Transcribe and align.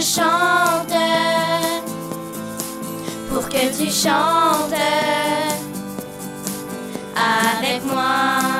Chante 0.00 0.92
pour 3.30 3.48
que 3.48 3.76
tu 3.76 3.90
chantes 3.90 4.72
avec 7.14 7.84
moi. 7.84 8.56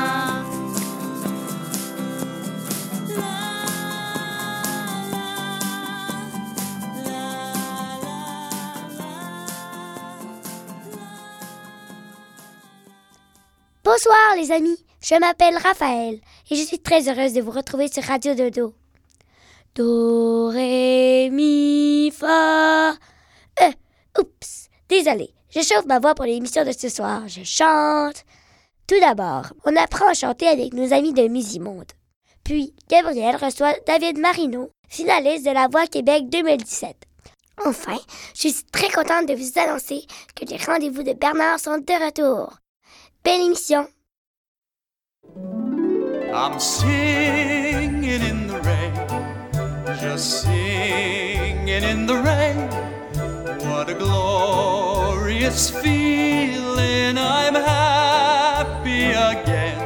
Bonsoir 13.85 14.17
les 14.37 14.51
amis, 14.53 14.77
je 15.01 15.15
m'appelle 15.19 15.57
Raphaël 15.57 16.19
et 16.51 16.57
je 16.57 16.63
suis 16.63 16.81
très 16.81 17.09
heureuse 17.09 17.33
de 17.33 17.41
vous 17.41 17.51
retrouver 17.51 17.89
sur 17.89 18.03
Radio 18.03 18.35
Dodo. 18.35 18.75
Do, 19.77 20.49
ré, 20.49 21.29
mi, 21.31 22.11
fa. 22.11 22.93
Euh, 22.93 23.73
oups, 24.19 24.69
désolé, 24.89 25.35
je 25.51 25.61
chauffe 25.61 25.85
ma 25.85 25.99
voix 25.99 26.15
pour 26.15 26.25
l'émission 26.25 26.65
de 26.65 26.73
ce 26.73 26.89
soir. 26.89 27.29
Je 27.29 27.45
chante. 27.45 28.25
Tout 28.87 28.99
d'abord, 29.01 29.53
on 29.67 29.77
apprend 29.77 30.09
à 30.09 30.15
chanter 30.15 30.49
avec 30.49 30.73
nos 30.73 30.95
amis 30.95 31.13
de 31.13 31.29
Musimonde. 31.29 31.93
Puis, 32.43 32.75
Gabriel 32.89 33.37
reçoit 33.37 33.75
David 33.87 34.19
Marino, 34.19 34.71
finaliste 34.89 35.45
de 35.45 35.51
La 35.51 35.69
Voix 35.69 35.87
Québec 35.87 36.31
2017. 36.31 36.97
Enfin, 37.67 37.99
je 38.35 38.49
suis 38.49 38.65
très 38.73 38.89
contente 38.89 39.29
de 39.29 39.35
vous 39.35 39.59
annoncer 39.59 40.07
que 40.35 40.47
les 40.47 40.57
rendez-vous 40.57 41.03
de 41.03 41.13
Bernard 41.13 41.61
sont 41.61 41.77
de 41.77 42.05
retour. 42.05 42.57
Belle 43.23 43.43
émission! 43.43 43.87
Just 50.09 50.43
singing 50.43 51.83
in 51.93 52.07
the 52.07 52.15
rain. 52.15 52.59
What 53.69 53.91
a 53.91 53.95
glorious 53.95 55.69
feeling! 55.69 57.19
I'm 57.19 57.55
happy 57.55 59.07
again. 59.31 59.81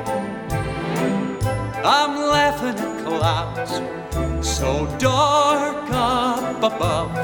I'm 1.96 2.14
laughing 2.36 2.76
at 2.86 2.92
clouds 3.06 3.72
so 4.46 4.70
dark 4.98 5.88
up 5.90 6.62
above. 6.72 7.14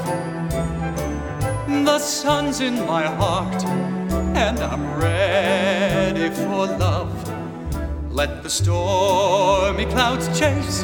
The 1.85 1.99
sun's 1.99 2.61
in 2.61 2.75
my 2.93 3.03
heart, 3.03 3.63
and 4.45 4.57
I'm 4.59 4.85
ready 4.99 6.29
for 6.33 6.65
love. 6.85 7.13
Let 8.09 8.41
the 8.41 8.49
stormy 8.49 9.85
clouds 9.85 10.27
chase 10.39 10.83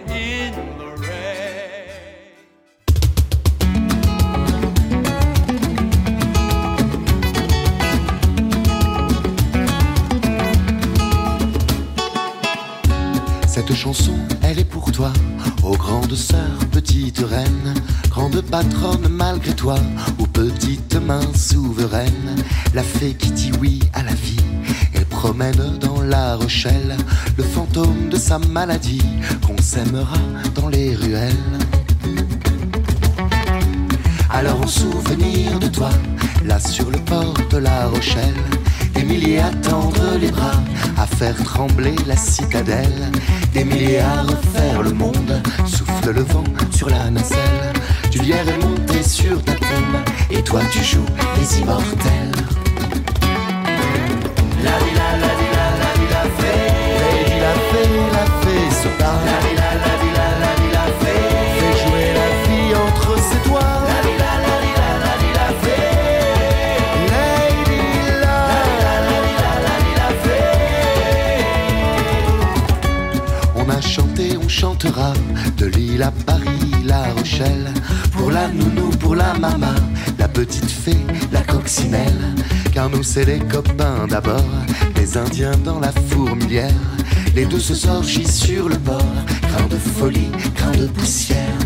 Cette 13.67 13.75
chanson, 13.75 14.15
elle 14.41 14.57
est 14.57 14.65
pour 14.65 14.91
toi, 14.91 15.13
ô 15.61 15.77
grande 15.77 16.15
sœur, 16.15 16.57
petite 16.71 17.19
reine, 17.19 17.75
grande 18.09 18.41
patronne 18.41 19.07
malgré 19.07 19.53
toi, 19.53 19.75
ô 20.17 20.25
petite 20.25 20.95
main 20.95 21.21
souveraine, 21.35 22.43
la 22.73 22.81
fée 22.81 23.13
qui 23.13 23.29
dit 23.29 23.51
oui 23.61 23.79
à 23.93 24.01
la 24.01 24.15
vie, 24.15 24.43
elle 24.95 25.05
promène 25.05 25.77
dans 25.79 26.01
la 26.01 26.37
Rochelle 26.37 26.97
le 27.37 27.43
fantôme 27.43 28.09
de 28.09 28.17
sa 28.17 28.39
maladie, 28.39 29.03
qu'on 29.45 29.61
s'aimera 29.61 30.17
dans 30.55 30.67
les 30.67 30.95
ruelles. 30.95 31.59
Alors 34.31 34.59
en 34.59 34.67
souvenir 34.67 35.59
de 35.59 35.67
toi, 35.67 35.91
là 36.45 36.59
sur 36.59 36.89
le 36.89 36.97
port 36.97 37.35
de 37.51 37.57
la 37.57 37.85
Rochelle, 37.89 38.43
des 39.01 39.07
milliers 39.07 39.39
à 39.39 39.49
tendre 39.67 40.17
les 40.19 40.29
bras, 40.29 40.61
à 40.97 41.07
faire 41.07 41.35
trembler 41.43 41.95
la 42.05 42.15
citadelle, 42.15 43.11
des 43.51 43.63
milliers 43.63 43.99
à 43.99 44.21
refaire 44.21 44.83
le 44.83 44.91
monde, 44.91 45.41
souffle 45.65 46.11
le 46.11 46.21
vent 46.21 46.43
sur 46.71 46.87
la 46.89 47.09
nacelle, 47.09 47.73
tu 48.11 48.19
viens 48.21 48.43
monter 48.61 49.01
sur 49.01 49.41
ta 49.43 49.53
tombe, 49.53 49.97
et 50.29 50.43
toi 50.43 50.61
tu 50.71 50.83
joues 50.83 51.05
les 51.39 51.59
immortels. 51.61 52.31
La 54.63 54.71
la, 54.71 55.09
la 55.17 55.33
la, 55.55 55.65
la 55.81 55.91
vie, 55.97 56.11
la 56.11 56.23
fée, 56.37 57.39
la 57.45 57.53
fée, 57.69 57.89
la 58.13 58.25
fée 58.41 58.75
se 58.83 58.87
bat. 58.99 59.50
De 75.57 75.67
Lille 75.67 76.01
à 76.01 76.09
Paris, 76.09 76.71
La 76.83 77.03
Rochelle, 77.15 77.71
pour 78.13 78.31
la 78.31 78.47
nounou, 78.47 78.89
pour 78.99 79.15
la 79.15 79.35
maman, 79.35 79.75
la 80.17 80.27
petite 80.27 80.71
fée, 80.71 80.97
la 81.31 81.41
coccinelle. 81.41 82.33
Car 82.73 82.89
nous 82.89 83.03
c'est 83.03 83.25
les 83.25 83.37
copains 83.39 84.07
d'abord, 84.09 84.43
les 84.95 85.17
Indiens 85.17 85.57
dans 85.63 85.79
la 85.79 85.91
fourmilière, 86.09 86.73
les 87.35 87.45
douces 87.45 87.85
orgies 87.85 88.27
sur 88.27 88.69
le 88.69 88.77
bord, 88.77 89.15
grain 89.43 89.67
de 89.67 89.77
folie, 89.77 90.31
grain 90.55 90.71
de 90.71 90.87
poussière. 90.87 91.59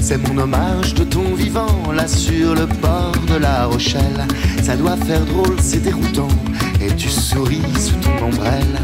C'est 0.00 0.18
mon 0.18 0.38
hommage 0.38 0.94
de 0.94 1.04
ton 1.04 1.34
vivant, 1.34 1.92
là 1.94 2.08
sur 2.08 2.56
le 2.56 2.66
bord 2.66 3.14
de 3.28 3.36
la 3.36 3.66
Rochelle. 3.66 4.26
Ça 4.62 4.74
doit 4.74 4.96
faire 4.96 5.24
drôle, 5.26 5.56
c'est 5.60 5.82
déroutant, 5.82 6.28
tu 6.96 7.08
souris 7.08 7.62
sous 7.78 7.96
ton 7.96 8.26
ombrelle. 8.26 8.78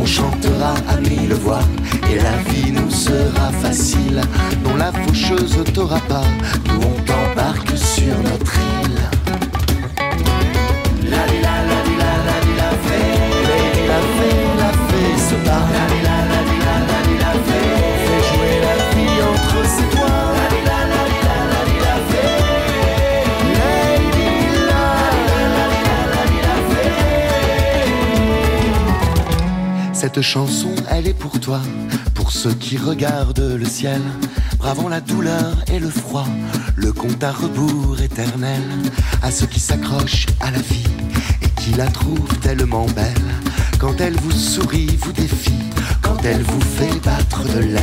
On 0.00 0.06
chantera 0.06 0.74
à 0.88 0.96
mille 1.00 1.34
voix, 1.34 1.62
et 2.10 2.16
la 2.16 2.36
vie 2.50 2.72
nous 2.72 2.90
sera 2.90 3.50
facile. 3.60 4.20
Non, 4.64 4.76
la 4.76 4.92
faucheuse 4.92 5.62
t'aura 5.74 6.00
pas, 6.00 6.24
nous 6.66 6.80
on 6.82 7.02
t'embarque 7.02 7.76
sur 7.76 8.16
notre 8.22 8.54
île. 8.84 9.17
Cette 30.14 30.22
chanson, 30.22 30.74
elle 30.90 31.06
est 31.06 31.12
pour 31.12 31.38
toi, 31.38 31.60
pour 32.14 32.32
ceux 32.32 32.54
qui 32.54 32.78
regardent 32.78 33.54
le 33.58 33.66
ciel, 33.66 34.00
bravant 34.56 34.88
la 34.88 35.02
douleur 35.02 35.54
et 35.70 35.78
le 35.78 35.90
froid, 35.90 36.24
le 36.76 36.94
compte 36.94 37.22
à 37.22 37.30
rebours 37.30 38.00
éternel, 38.00 38.62
à 39.22 39.30
ceux 39.30 39.44
qui 39.44 39.60
s'accrochent 39.60 40.24
à 40.40 40.50
la 40.50 40.60
vie 40.60 40.86
et 41.42 41.50
qui 41.60 41.72
la 41.72 41.88
trouvent 41.88 42.38
tellement 42.40 42.86
belle. 42.86 43.28
Quand 43.78 44.00
elle 44.00 44.16
vous 44.16 44.32
sourit, 44.32 44.96
vous 44.98 45.12
défie, 45.12 45.60
quand 46.00 46.16
elle 46.24 46.42
vous 46.42 46.60
fait 46.62 46.98
battre 47.04 47.42
de 47.42 47.58
l'aile. 47.58 47.82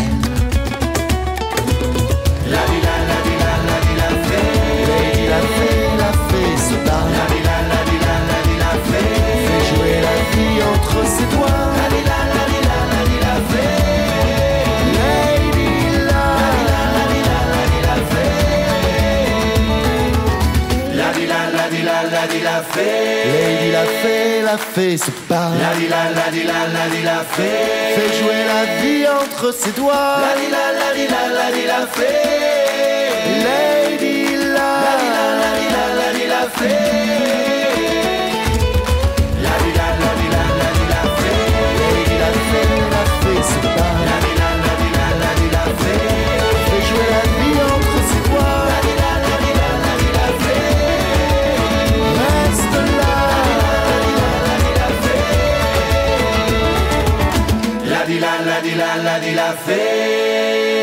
La 2.50 2.58
la, 2.58 2.58
la 2.58 3.20
la, 3.22 3.46
la 3.46 3.68
la 3.68 3.80
la 3.98 4.10
la. 4.10 4.16
La 5.30 5.42
vie, 5.42 5.86
ses 11.06 11.36
doigts. 11.38 11.66
La, 22.56 22.62
la 22.62 22.62
vie, 22.62 22.62
la 22.62 22.62
fée, 22.62 23.26
Lady 23.26 23.72
la 23.72 23.86
fée, 23.86 24.42
la 24.42 24.58
fée 24.58 24.98
se 24.98 25.12
bat. 25.30 25.52
La 25.60 25.74
vie, 25.78 25.88
la, 25.88 26.10
la 26.12 26.30
la, 26.32 26.68
la 26.68 27.04
la 27.04 27.20
fée, 27.24 27.96
fait 27.96 28.14
jouer 28.20 28.46
la 28.46 28.82
vie 28.82 29.06
entre 29.08 29.54
ses 29.54 29.72
doigts. 29.72 30.18
La 30.22 30.36
la, 30.36 30.72
la 30.80 30.90
la, 30.94 31.24
la 31.34 31.50
la 31.68 31.88
fée, 31.88 32.12
Lady 33.46 34.36
la, 34.38 34.72
la 34.86 34.96
la, 35.16 35.26
la 35.42 35.88
la, 35.98 36.28
la 36.30 36.50
fée. 36.50 37.55
La, 58.78 58.98
la 58.98 59.20
vie, 59.20 59.34
la, 59.34 59.48
la 59.48 59.54
vie, 59.66 60.75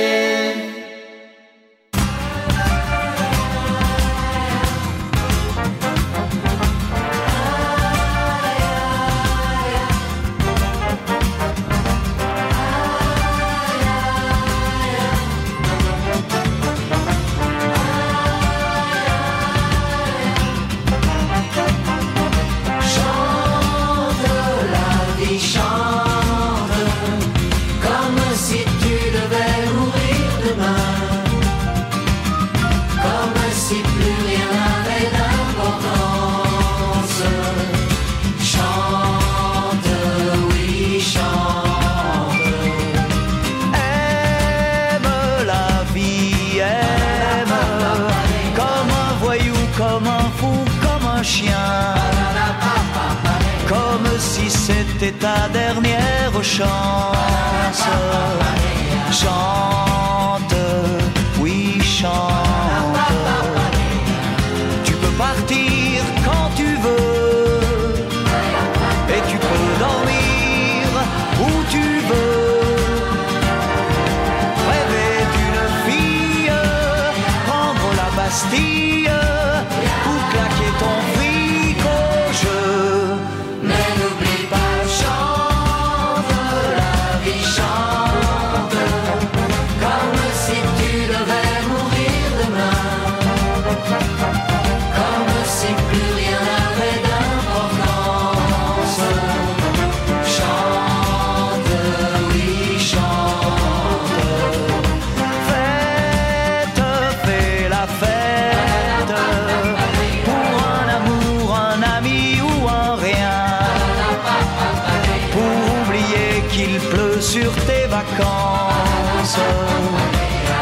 tes 117.66 117.86
vacances. 117.86 119.38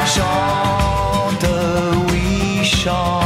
Chante, 0.07 1.47
oui, 2.11 2.64
chante. 2.64 3.19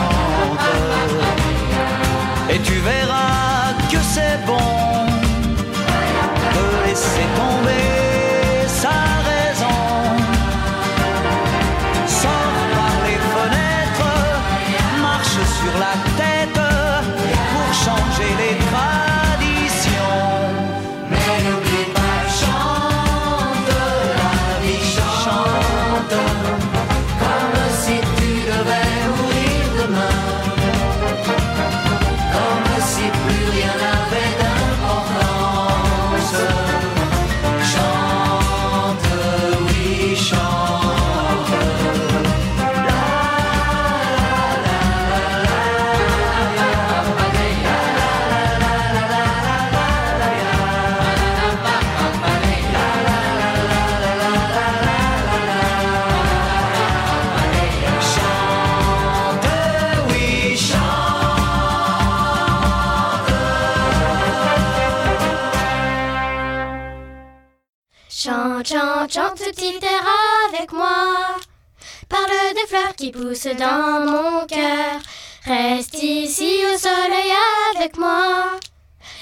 Qui 73.05 73.13
poussent 73.13 73.57
dans 73.59 74.07
mon 74.07 74.47
cœur. 74.47 74.99
Reste 75.45 76.03
ici 76.03 76.61
au 76.73 76.79
soleil 76.79 77.33
avec 77.75 77.99
moi. 77.99 78.59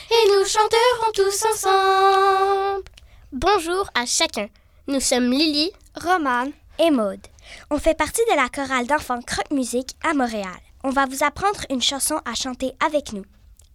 Et 0.08 0.28
nous 0.28 0.44
chanterons 0.44 1.12
tous 1.12 1.44
ensemble. 1.52 2.84
Bonjour 3.32 3.90
à 3.96 4.06
chacun. 4.06 4.46
Nous 4.86 5.00
sommes 5.00 5.32
Lily, 5.32 5.72
Romane 6.00 6.52
et 6.78 6.92
Maude. 6.92 7.26
On 7.70 7.78
fait 7.78 7.96
partie 7.96 8.22
de 8.30 8.36
la 8.36 8.48
chorale 8.48 8.86
d'enfants 8.86 9.22
Croque 9.22 9.50
Musique 9.50 9.96
à 10.08 10.14
Montréal. 10.14 10.60
On 10.84 10.90
va 10.90 11.06
vous 11.06 11.24
apprendre 11.24 11.62
une 11.68 11.82
chanson 11.82 12.20
à 12.24 12.34
chanter 12.34 12.72
avec 12.86 13.12
nous. 13.12 13.24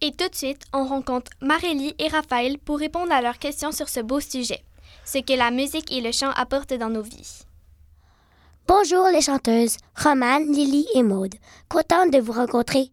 Et 0.00 0.12
tout 0.12 0.28
de 0.28 0.34
suite, 0.34 0.62
on 0.72 0.86
rencontre 0.86 1.32
Marélie 1.42 1.94
et 1.98 2.08
Raphaël 2.08 2.56
pour 2.58 2.78
répondre 2.78 3.12
à 3.12 3.20
leurs 3.20 3.38
questions 3.38 3.72
sur 3.72 3.90
ce 3.90 4.00
beau 4.00 4.20
sujet, 4.20 4.62
ce 5.04 5.18
que 5.18 5.34
la 5.34 5.50
musique 5.50 5.92
et 5.92 6.00
le 6.00 6.12
chant 6.12 6.30
apportent 6.30 6.72
dans 6.72 6.88
nos 6.88 7.02
vies. 7.02 7.44
Bonjour 8.68 9.08
les 9.08 9.22
chanteuses, 9.22 9.78
Romane, 9.96 10.52
Lily 10.52 10.86
et 10.94 11.02
Maude. 11.02 11.34
Contente 11.70 12.12
de 12.12 12.18
vous 12.18 12.32
rencontrer. 12.32 12.92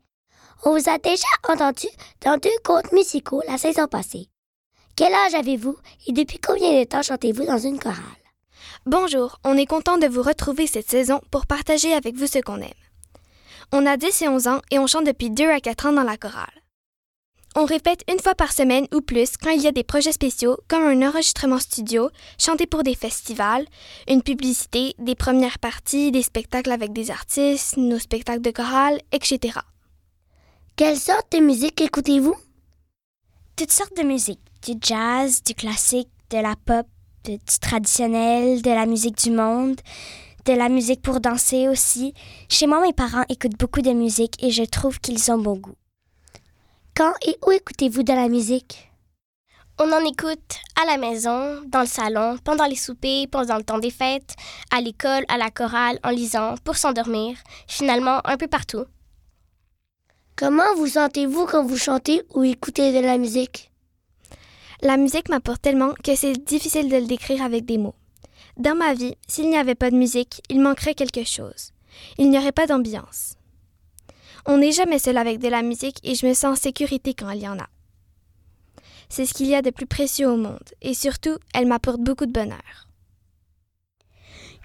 On 0.64 0.72
vous 0.72 0.90
a 0.90 0.98
déjà 1.00 1.28
entendu 1.50 1.88
dans 2.22 2.38
deux 2.38 2.50
contes 2.64 2.94
musicaux 2.94 3.42
la 3.46 3.58
saison 3.58 3.86
passée. 3.86 4.30
Quel 4.96 5.14
âge 5.14 5.34
avez-vous 5.34 5.76
et 6.08 6.14
depuis 6.14 6.40
combien 6.40 6.80
de 6.80 6.86
temps 6.86 7.02
chantez-vous 7.02 7.46
dans 7.46 7.58
une 7.58 7.78
chorale? 7.78 8.00
Bonjour, 8.86 9.38
on 9.44 9.58
est 9.58 9.66
content 9.66 9.98
de 9.98 10.08
vous 10.08 10.22
retrouver 10.24 10.66
cette 10.66 10.90
saison 10.90 11.20
pour 11.30 11.46
partager 11.46 11.94
avec 11.94 12.16
vous 12.16 12.28
ce 12.28 12.40
qu'on 12.40 12.62
aime. 12.62 12.72
On 13.74 13.86
a 13.86 13.98
10 13.98 14.22
et 14.22 14.30
11 14.30 14.48
ans 14.48 14.62
et 14.72 14.80
on 14.80 14.88
chante 14.88 15.06
depuis 15.06 15.30
2 15.30 15.50
à 15.50 15.60
4 15.60 15.88
ans 15.88 15.94
dans 15.94 16.04
la 16.04 16.16
chorale. 16.16 16.65
On 17.58 17.64
répète 17.64 18.02
une 18.12 18.20
fois 18.20 18.36
par 18.36 18.52
semaine 18.52 18.86
ou 18.94 19.00
plus 19.00 19.38
quand 19.38 19.52
il 19.52 19.62
y 19.62 19.68
a 19.68 19.72
des 19.72 19.84
projets 19.86 20.12
spéciaux 20.12 20.58
comme 20.68 20.84
un 20.84 21.08
enregistrement 21.08 21.60
studio, 21.60 22.10
chanter 22.38 22.68
pour 22.68 22.84
des 22.84 22.96
festivals, 22.96 23.66
une 24.10 24.22
publicité, 24.22 24.94
des 25.00 25.16
premières 25.16 25.60
parties, 25.60 26.12
des 26.12 26.22
spectacles 26.22 26.72
avec 26.74 26.92
des 26.92 27.12
artistes, 27.12 27.78
nos 27.78 27.98
spectacles 28.00 28.42
de 28.42 28.52
chorale, 28.52 29.00
etc. 29.14 29.60
Quelle 30.76 30.98
sorte 30.98 31.32
de 31.32 31.38
musique 31.38 31.80
écoutez-vous? 31.80 32.36
Toutes 33.56 33.72
sortes 33.72 33.96
de 33.96 34.04
musique, 34.04 34.42
du 34.62 34.74
jazz, 34.82 35.42
du 35.42 35.54
classique, 35.54 36.10
de 36.32 36.40
la 36.40 36.56
pop, 36.66 36.86
de- 37.24 37.36
du 37.38 37.60
traditionnel, 37.62 38.62
de 38.62 38.70
la 38.70 38.86
musique 38.86 39.18
du 39.18 39.32
monde, 39.32 39.80
de 40.44 40.52
la 40.52 40.68
musique 40.68 41.02
pour 41.02 41.22
danser 41.22 41.70
aussi. 41.70 42.14
Chez 42.50 42.68
moi, 42.68 42.82
mes 42.82 42.92
parents 42.92 43.24
écoutent 43.30 43.58
beaucoup 43.58 43.82
de 43.82 43.92
musique 43.94 44.44
et 44.44 44.52
je 44.52 44.64
trouve 44.64 45.00
qu'ils 45.00 45.32
ont 45.32 45.38
bon 45.38 45.56
goût. 45.56 45.76
Quand 46.98 47.12
et 47.28 47.36
où 47.46 47.52
écoutez-vous 47.52 48.04
de 48.04 48.14
la 48.14 48.30
musique? 48.30 48.90
On 49.78 49.92
en 49.92 50.00
écoute 50.06 50.60
à 50.82 50.86
la 50.86 50.96
maison, 50.96 51.62
dans 51.66 51.82
le 51.82 51.88
salon, 51.88 52.38
pendant 52.42 52.64
les 52.68 52.78
soupers, 52.78 53.28
pendant 53.30 53.58
le 53.58 53.66
temps 53.66 53.80
des 53.80 53.92
fêtes, 53.92 54.34
à 54.72 54.80
l'école, 54.80 55.26
à 55.28 55.38
la 55.38 55.52
chorale, 55.52 56.00
en 56.06 56.12
lisant, 56.12 56.56
pour 56.64 56.78
s'endormir, 56.78 57.36
finalement 57.68 58.26
un 58.26 58.38
peu 58.38 58.48
partout. 58.48 58.86
Comment 60.38 60.74
vous 60.78 60.88
sentez-vous 60.88 61.46
quand 61.48 61.66
vous 61.66 61.76
chantez 61.76 62.22
ou 62.34 62.46
écoutez 62.46 62.94
de 62.94 63.06
la 63.06 63.18
musique? 63.18 63.74
La 64.82 64.96
musique 64.96 65.28
m'apporte 65.28 65.62
tellement 65.62 65.94
que 66.02 66.16
c'est 66.16 66.46
difficile 66.46 66.88
de 66.88 66.96
le 66.96 67.08
décrire 67.08 67.44
avec 67.44 67.66
des 67.66 67.78
mots. 67.78 67.96
Dans 68.56 68.76
ma 68.76 68.94
vie, 68.94 69.16
s'il 69.28 69.50
n'y 69.50 69.58
avait 69.58 69.76
pas 69.76 69.92
de 69.92 69.98
musique, 69.98 70.42
il 70.50 70.62
manquerait 70.62 70.96
quelque 70.96 71.26
chose. 71.26 71.74
Il 72.18 72.30
n'y 72.30 72.38
aurait 72.38 72.54
pas 72.54 72.68
d'ambiance. 72.68 73.35
On 74.46 74.58
n'est 74.58 74.72
jamais 74.72 75.00
seul 75.00 75.18
avec 75.18 75.40
de 75.40 75.48
la 75.48 75.64
musique 75.64 76.00
et 76.04 76.16
je 76.16 76.26
me 76.28 76.34
sens 76.34 76.58
en 76.58 76.62
sécurité 76.62 77.14
quand 77.14 77.32
il 77.32 77.42
y 77.42 77.48
en 77.48 77.58
a. 77.58 77.68
C'est 79.10 79.26
ce 79.26 79.34
qu'il 79.34 79.48
y 79.48 79.56
a 79.56 79.62
de 79.62 79.72
plus 79.72 79.88
précieux 79.88 80.30
au 80.30 80.38
monde 80.38 80.70
et 80.82 80.94
surtout, 80.94 81.38
elle 81.54 81.68
m'apporte 81.68 82.00
beaucoup 82.00 82.26
de 82.26 82.32
bonheur. 82.32 82.90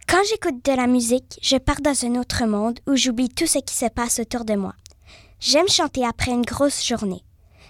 Quand 0.07 0.23
j'écoute 0.29 0.65
de 0.65 0.73
la 0.73 0.87
musique, 0.87 1.39
je 1.41 1.57
pars 1.57 1.81
dans 1.81 2.05
un 2.05 2.17
autre 2.17 2.45
monde 2.45 2.81
où 2.87 2.97
j'oublie 2.97 3.29
tout 3.29 3.47
ce 3.47 3.59
qui 3.59 3.75
se 3.75 3.87
passe 3.87 4.19
autour 4.19 4.45
de 4.45 4.55
moi. 4.55 4.75
J'aime 5.39 5.69
chanter 5.69 6.05
après 6.05 6.33
une 6.33 6.45
grosse 6.45 6.85
journée. 6.85 7.23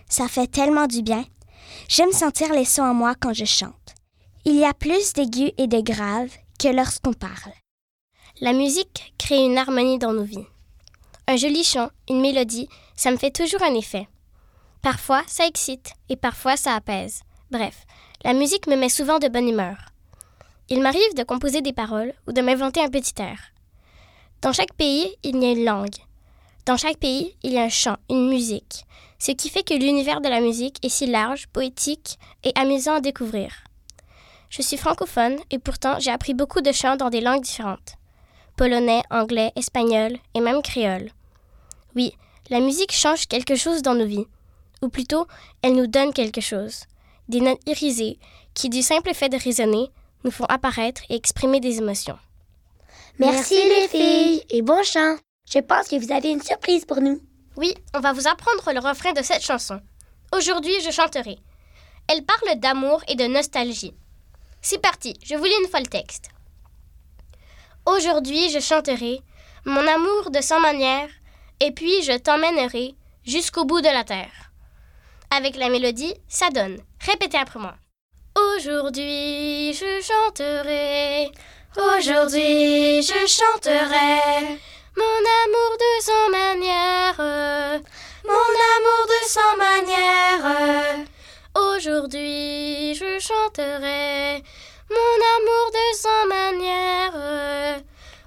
Ça 0.08 0.26
fait 0.26 0.48
tellement 0.48 0.86
du 0.86 1.02
bien. 1.02 1.24
J'aime 1.88 2.12
sentir 2.12 2.52
les 2.52 2.64
sons 2.64 2.82
en 2.82 2.94
moi 2.94 3.14
quand 3.14 3.34
je 3.34 3.44
chante. 3.44 3.94
Il 4.44 4.56
y 4.56 4.64
a 4.64 4.74
plus 4.74 5.12
d'aigus 5.12 5.52
et 5.58 5.66
de 5.66 5.80
graves 5.80 6.34
que 6.58 6.68
lorsqu'on 6.68 7.12
parle. 7.12 7.52
La 8.40 8.52
musique 8.52 9.14
crée 9.18 9.44
une 9.44 9.58
harmonie 9.58 9.98
dans 9.98 10.14
nos 10.14 10.24
vies. 10.24 10.46
Un 11.30 11.36
joli 11.36 11.62
chant, 11.62 11.90
une 12.08 12.20
mélodie, 12.20 12.68
ça 12.96 13.12
me 13.12 13.16
fait 13.16 13.30
toujours 13.30 13.62
un 13.62 13.74
effet. 13.74 14.08
Parfois, 14.82 15.22
ça 15.28 15.46
excite 15.46 15.92
et 16.08 16.16
parfois, 16.16 16.56
ça 16.56 16.74
apaise. 16.74 17.20
Bref, 17.52 17.86
la 18.24 18.32
musique 18.32 18.66
me 18.66 18.74
met 18.74 18.88
souvent 18.88 19.20
de 19.20 19.28
bonne 19.28 19.48
humeur. 19.48 19.76
Il 20.70 20.80
m'arrive 20.80 21.14
de 21.16 21.22
composer 21.22 21.62
des 21.62 21.72
paroles 21.72 22.14
ou 22.26 22.32
de 22.32 22.40
m'inventer 22.40 22.82
un 22.82 22.88
petit 22.88 23.14
air. 23.22 23.38
Dans 24.42 24.52
chaque 24.52 24.74
pays, 24.74 25.06
il 25.22 25.40
y 25.40 25.46
a 25.46 25.52
une 25.52 25.64
langue. 25.64 25.94
Dans 26.66 26.76
chaque 26.76 26.98
pays, 26.98 27.36
il 27.44 27.52
y 27.52 27.58
a 27.58 27.62
un 27.62 27.68
chant, 27.68 27.98
une 28.10 28.28
musique, 28.28 28.84
ce 29.20 29.30
qui 29.30 29.50
fait 29.50 29.62
que 29.62 29.74
l'univers 29.74 30.20
de 30.20 30.28
la 30.28 30.40
musique 30.40 30.84
est 30.84 30.88
si 30.88 31.06
large, 31.06 31.46
poétique 31.46 32.18
et 32.42 32.50
amusant 32.56 32.94
à 32.94 33.00
découvrir. 33.00 33.52
Je 34.48 34.62
suis 34.62 34.76
francophone 34.76 35.38
et 35.52 35.60
pourtant 35.60 36.00
j'ai 36.00 36.10
appris 36.10 36.34
beaucoup 36.34 36.60
de 36.60 36.72
chants 36.72 36.96
dans 36.96 37.08
des 37.08 37.20
langues 37.20 37.44
différentes. 37.44 37.94
Polonais, 38.56 39.04
anglais, 39.12 39.52
espagnol 39.54 40.16
et 40.34 40.40
même 40.40 40.60
créole. 40.60 41.12
Oui, 41.96 42.14
la 42.48 42.60
musique 42.60 42.92
change 42.92 43.26
quelque 43.26 43.56
chose 43.56 43.82
dans 43.82 43.94
nos 43.94 44.06
vies. 44.06 44.26
Ou 44.82 44.88
plutôt, 44.88 45.26
elle 45.62 45.74
nous 45.74 45.86
donne 45.86 46.12
quelque 46.12 46.40
chose. 46.40 46.84
Des 47.28 47.40
notes 47.40 47.60
irisées 47.66 48.18
qui, 48.54 48.68
du 48.68 48.82
simple 48.82 49.14
fait 49.14 49.28
de 49.28 49.42
résonner, 49.42 49.90
nous 50.24 50.30
font 50.30 50.46
apparaître 50.46 51.02
et 51.08 51.16
exprimer 51.16 51.60
des 51.60 51.78
émotions. 51.78 52.18
Merci 53.18 53.54
les 53.54 53.88
filles 53.88 54.42
et 54.50 54.62
bon 54.62 54.82
chant. 54.82 55.16
Je 55.50 55.58
pense 55.58 55.88
que 55.88 55.96
vous 55.96 56.12
avez 56.12 56.30
une 56.30 56.42
surprise 56.42 56.84
pour 56.84 57.00
nous. 57.00 57.20
Oui, 57.56 57.74
on 57.94 58.00
va 58.00 58.12
vous 58.12 58.28
apprendre 58.28 58.72
le 58.72 58.80
refrain 58.80 59.12
de 59.12 59.22
cette 59.22 59.42
chanson. 59.42 59.80
Aujourd'hui, 60.34 60.74
je 60.84 60.90
chanterai. 60.90 61.38
Elle 62.08 62.24
parle 62.24 62.58
d'amour 62.58 63.02
et 63.08 63.16
de 63.16 63.24
nostalgie. 63.24 63.94
C'est 64.62 64.80
parti, 64.80 65.14
je 65.24 65.34
vous 65.34 65.44
lis 65.44 65.54
une 65.62 65.70
fois 65.70 65.80
le 65.80 65.86
texte. 65.86 66.30
Aujourd'hui, 67.86 68.50
je 68.50 68.60
chanterai 68.60 69.20
mon 69.64 69.86
amour 69.86 70.30
de 70.30 70.40
cent 70.40 70.60
manières, 70.60 71.08
et 71.60 71.72
puis 71.72 72.02
je 72.02 72.16
t'emmènerai 72.16 72.94
jusqu'au 73.24 73.64
bout 73.64 73.80
de 73.80 73.88
la 73.88 74.04
terre. 74.04 74.50
Avec 75.30 75.56
la 75.56 75.68
mélodie, 75.68 76.14
ça 76.28 76.50
donne. 76.50 76.78
Répétez 77.00 77.38
après 77.38 77.60
moi. 77.60 77.74
Aujourd'hui, 78.36 79.72
je 79.74 80.00
chanterai. 80.02 81.30
Aujourd'hui, 81.76 83.02
je 83.02 83.26
chanterai 83.26 84.58
mon 84.96 85.20
amour 85.44 85.72
de 85.78 85.92
cent 86.02 86.30
manières. 86.30 87.20
Mon 88.24 88.52
amour 88.74 89.02
de 89.06 89.20
cent 89.28 89.56
manières. 89.58 91.06
Aujourd'hui, 91.54 92.94
je 92.94 93.18
chanterai 93.18 94.42
mon 94.90 95.16
amour 95.36 95.66
de 95.78 95.86
cent 95.96 96.26
manières. 96.28 97.80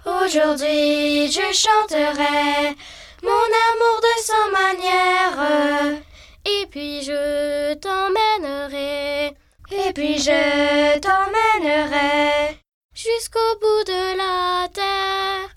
Aujourd'hui, 0.05 1.31
je 1.31 1.53
chanterai 1.53 2.75
mon 3.23 3.49
amour 3.67 3.97
de 4.07 4.15
cent 4.21 4.49
manières. 4.51 6.01
Et 6.45 6.65
puis 6.67 7.03
je 7.03 7.73
t'emmènerai. 7.75 9.35
Et 9.71 9.93
puis 9.93 10.19
je 10.19 10.99
t'emmènerai 10.99 12.59
jusqu'au 12.93 13.51
bout 13.61 13.83
de 13.85 14.17
la 14.17 14.67
terre. 14.67 15.49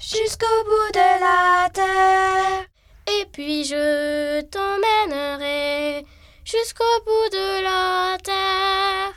Jusqu'au 0.00 0.64
bout 0.64 0.92
de 0.94 1.10
la 1.26 1.68
terre. 1.70 2.64
Et 3.06 3.26
puis 3.26 3.64
je 3.64 4.40
t'emmènerai 4.42 6.06
jusqu'au 6.44 6.94
bout 7.04 7.28
de 7.30 7.62
la 7.62 8.18
terre. 8.18 9.12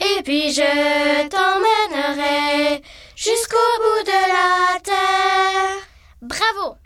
Et 0.00 0.22
puis 0.22 0.52
je 0.52 1.28
t'emmènerai 1.28 2.82
jusqu'au 3.14 3.70
bout 3.82 4.02
de 4.04 4.20
la 4.34 4.80
terre. 4.80 5.78
Bravo! 6.22 6.79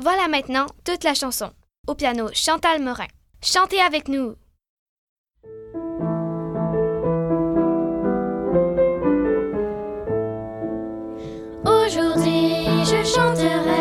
Voilà 0.00 0.28
maintenant 0.28 0.66
toute 0.84 1.02
la 1.02 1.14
chanson. 1.14 1.50
Au 1.88 1.94
piano, 1.96 2.28
Chantal 2.32 2.80
Morin. 2.80 3.08
Chantez 3.42 3.80
avec 3.80 4.06
nous! 4.06 4.36
Aujourd'hui, 11.64 12.84
je 12.84 13.02
chanterai 13.04 13.77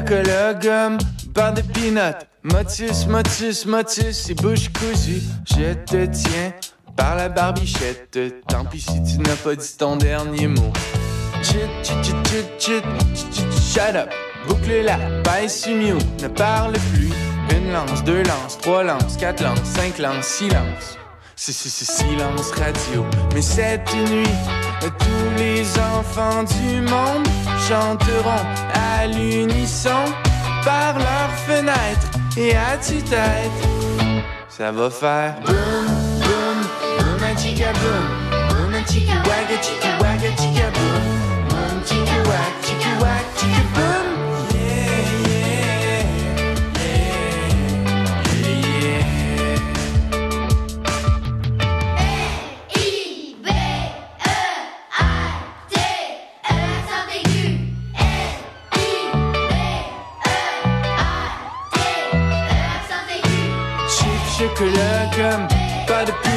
chocolat, 0.00 0.54
gomme, 0.54 0.98
barre 1.34 1.54
de 1.54 1.62
peanuts. 1.62 2.24
Motus, 2.42 3.06
motus, 3.06 3.66
motus 3.66 4.30
et 4.30 4.34
bouche 4.34 4.68
cousue. 4.72 5.22
Je 5.48 5.74
te 5.74 6.06
tiens 6.06 6.52
par 6.96 7.16
la 7.16 7.28
barbichette. 7.28 8.18
Tant 8.48 8.64
pis 8.64 8.80
si 8.80 9.02
tu 9.02 9.18
n'as 9.18 9.36
pas 9.36 9.54
dit 9.56 9.76
ton 9.78 9.96
dernier 9.96 10.48
mot. 10.48 10.72
Chit, 11.42 11.56
chit, 11.82 11.92
chit, 12.04 12.14
chit, 12.24 12.44
chit, 12.58 12.82
chit, 13.14 13.26
chit, 13.32 13.72
shut 13.74 13.96
up. 13.96 14.10
Boucle-la, 14.48 15.48
sur 15.48 15.74
mute, 15.74 16.22
ne 16.22 16.28
parle 16.28 16.74
plus. 16.92 17.10
Une 17.56 17.72
lance, 17.72 18.04
deux 18.04 18.22
lances, 18.22 18.58
trois 18.60 18.84
lances, 18.84 19.16
quatre 19.18 19.42
lances, 19.42 19.58
cinq 19.64 19.98
lances, 19.98 20.26
silence. 20.26 20.98
C'est 21.38 21.52
c'est- 21.52 21.68
c'est 21.68 21.90
silence 22.02 22.50
radio. 22.52 23.04
Mais 23.34 23.42
cette 23.42 23.92
nuit, 23.94 24.28
tous 24.80 25.38
les 25.38 25.62
enfants 25.78 26.44
du 26.44 26.80
monde 26.80 27.26
chanteront 27.68 28.44
à 28.74 29.06
l'unisson 29.06 30.04
par 30.64 30.96
leurs 30.98 31.34
fenêtres 31.46 32.10
et 32.36 32.54
à 32.54 32.76
tue-tête. 32.76 33.58
Ça 34.48 34.70
va 34.70 34.88
faire 34.88 35.34
boum, 35.44 35.54
boum, 36.20 37.18
boum, 37.18 37.38
chica 37.38 37.72
boum, 37.72 38.72
boum, 38.72 38.84
chica 38.86 39.95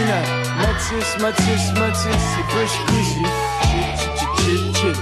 Matisse, 0.09 1.17
Matisse, 1.19 1.71
Matisse, 1.79 2.25
c'est 2.33 2.45
Bush 2.55 2.75
Easy. 2.97 3.25
Chill, 4.73 4.95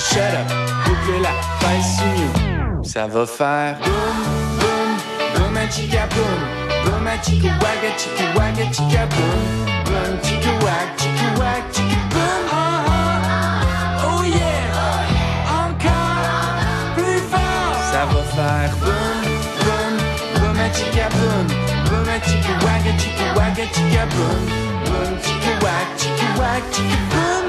shut 0.00 0.34
up, 0.34 0.48
bouclez 0.86 1.20
la 1.20 1.32
face 1.60 2.00
Ça 2.82 3.06
va 3.06 3.26
faire 3.26 3.76
boum, 3.84 3.92
boum, 4.58 4.90
boum, 5.34 5.56
un 5.56 5.70
chica 5.70 6.06
boum, 6.14 6.40
boum, 6.84 7.06
un 7.06 7.18
chica 7.22 7.48
chica 7.98 8.24
chica 8.72 9.06
boum, 9.06 9.40
boum, 9.84 10.18
chica 10.22 10.52
wag, 10.64 10.86
chica 10.96 11.28
wag, 11.38 11.62
chica 11.72 12.00
boum, 12.10 12.42
oh, 12.52 14.06
oh 14.06 14.22
yeah, 14.24 15.64
encore 15.66 16.94
plus 16.96 17.20
fort. 17.30 17.76
Ça 17.92 18.06
va 18.06 18.22
faire 18.34 18.76
boum. 18.80 19.01
whack, 23.54 23.76
whack, 23.76 24.10
boom, 24.10 24.46
whack, 24.88 25.62
whack, 25.62 26.38
whack, 26.38 26.38
whack, 26.38 26.62
whack, 27.12 27.41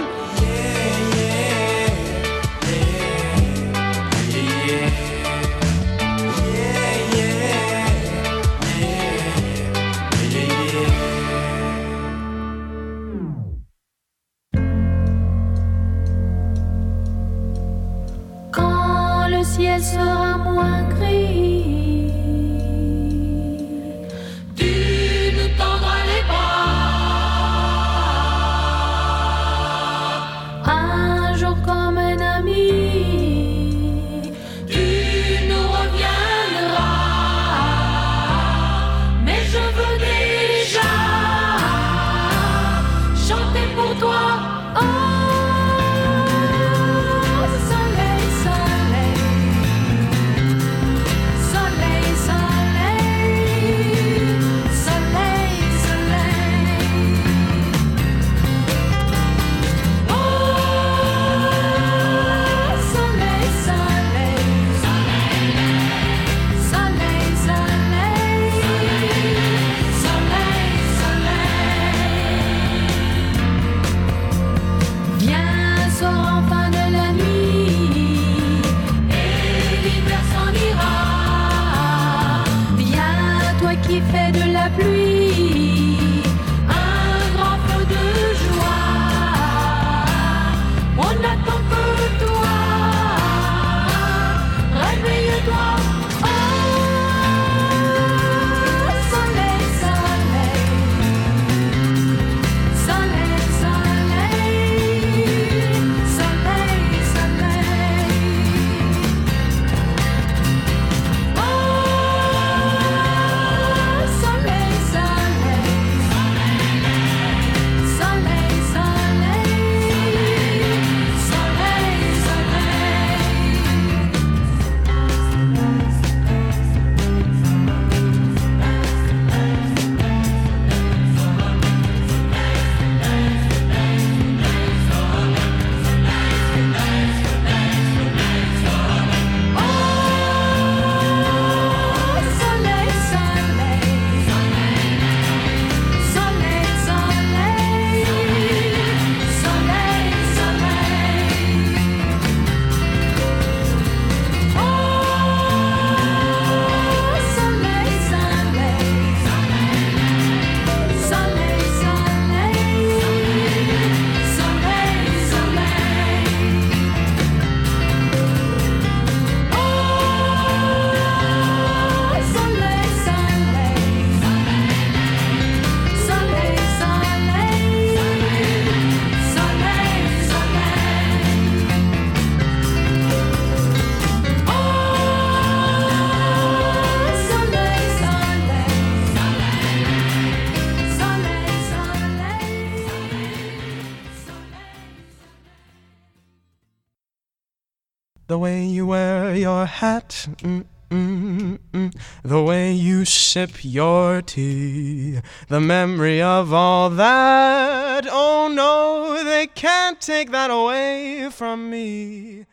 The 198.28 198.38
way 198.38 198.66
you 198.66 198.88
wear 198.88 199.36
your 199.36 199.66
hat, 199.66 200.30
mm, 200.44 200.64
mm, 200.90 201.58
mm, 201.74 201.92
the 202.24 202.42
way 202.42 202.72
you 202.72 203.04
sip 203.04 203.66
your 203.66 204.22
tea, 204.22 205.20
the 205.50 205.60
memory 205.60 206.22
of 206.22 206.54
all 206.54 206.90
that. 206.92 208.08
Oh 208.10 208.50
no, 208.50 209.22
they 209.26 209.48
can't 209.48 210.00
take 210.00 210.32
that 210.32 210.50
away 210.50 211.28
from 211.32 211.70
me. 211.70 212.46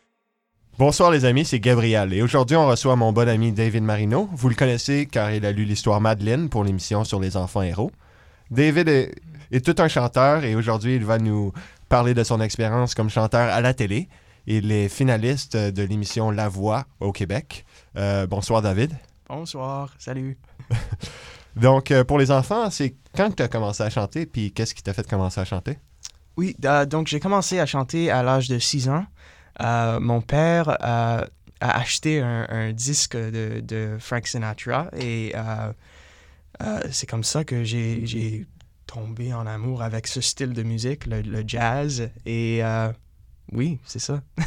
Bonsoir 0.76 1.12
les 1.12 1.24
amis, 1.24 1.44
c'est 1.44 1.60
Gabriel 1.60 2.12
et 2.12 2.22
aujourd'hui 2.22 2.56
on 2.56 2.66
reçoit 2.66 2.96
mon 2.96 3.12
bon 3.12 3.28
ami 3.28 3.52
David 3.52 3.84
Marino. 3.84 4.28
Vous 4.32 4.48
le 4.48 4.56
connaissez 4.56 5.06
car 5.06 5.30
il 5.30 5.46
a 5.46 5.52
lu 5.52 5.64
l'histoire 5.64 6.00
Madeleine 6.00 6.48
pour 6.48 6.64
l'émission 6.64 7.04
sur 7.04 7.20
les 7.20 7.36
enfants 7.36 7.62
héros. 7.62 7.92
David 8.50 8.88
est, 8.88 9.14
est 9.52 9.64
tout 9.64 9.80
un 9.80 9.86
chanteur 9.86 10.42
et 10.42 10.56
aujourd'hui 10.56 10.96
il 10.96 11.04
va 11.04 11.18
nous 11.18 11.52
parler 11.88 12.12
de 12.12 12.24
son 12.24 12.40
expérience 12.40 12.96
comme 12.96 13.08
chanteur 13.08 13.52
à 13.52 13.60
la 13.60 13.72
télé. 13.72 14.08
Il 14.46 14.72
est 14.72 14.88
finaliste 14.88 15.56
de 15.56 15.82
l'émission 15.82 16.30
La 16.30 16.48
Voix 16.48 16.86
au 17.00 17.12
Québec. 17.12 17.64
Euh, 17.96 18.26
bonsoir 18.26 18.62
David. 18.62 18.92
Bonsoir, 19.28 19.94
salut. 19.98 20.38
Donc 21.56 21.90
euh, 21.90 22.04
pour 22.04 22.18
les 22.18 22.30
enfants, 22.30 22.70
c'est 22.70 22.94
quand 23.14 23.34
tu 23.34 23.42
as 23.42 23.48
commencé 23.48 23.82
à 23.82 23.90
chanter 23.90 24.26
puis 24.26 24.52
qu'est-ce 24.52 24.74
qui 24.74 24.82
t'a 24.82 24.92
fait 24.92 25.08
commencer 25.08 25.40
à 25.40 25.44
chanter? 25.44 25.78
Oui, 26.36 26.56
euh, 26.64 26.86
donc 26.86 27.08
j'ai 27.08 27.20
commencé 27.20 27.58
à 27.58 27.66
chanter 27.66 28.10
à 28.10 28.22
l'âge 28.22 28.48
de 28.48 28.58
6 28.58 28.88
ans. 28.88 29.04
Euh, 29.60 30.00
mon 30.00 30.20
père 30.20 30.76
a 30.80 31.26
acheté 31.60 32.20
un, 32.20 32.46
un 32.48 32.72
disque 32.72 33.16
de, 33.16 33.60
de 33.60 33.96
Frank 33.98 34.26
Sinatra 34.26 34.90
et 34.96 35.34
c'est 36.90 37.08
comme 37.08 37.24
ça 37.24 37.44
que 37.44 37.64
j'ai 37.64 38.46
tombé 38.86 39.32
en 39.34 39.46
amour 39.46 39.82
avec 39.82 40.06
ce 40.06 40.20
style 40.20 40.52
de 40.52 40.62
musique, 40.62 41.06
le, 41.06 41.20
le 41.20 41.44
jazz. 41.46 42.10
Et 42.26 42.62
oui, 43.52 43.78
c'est 43.84 43.98
ça. 43.98 44.20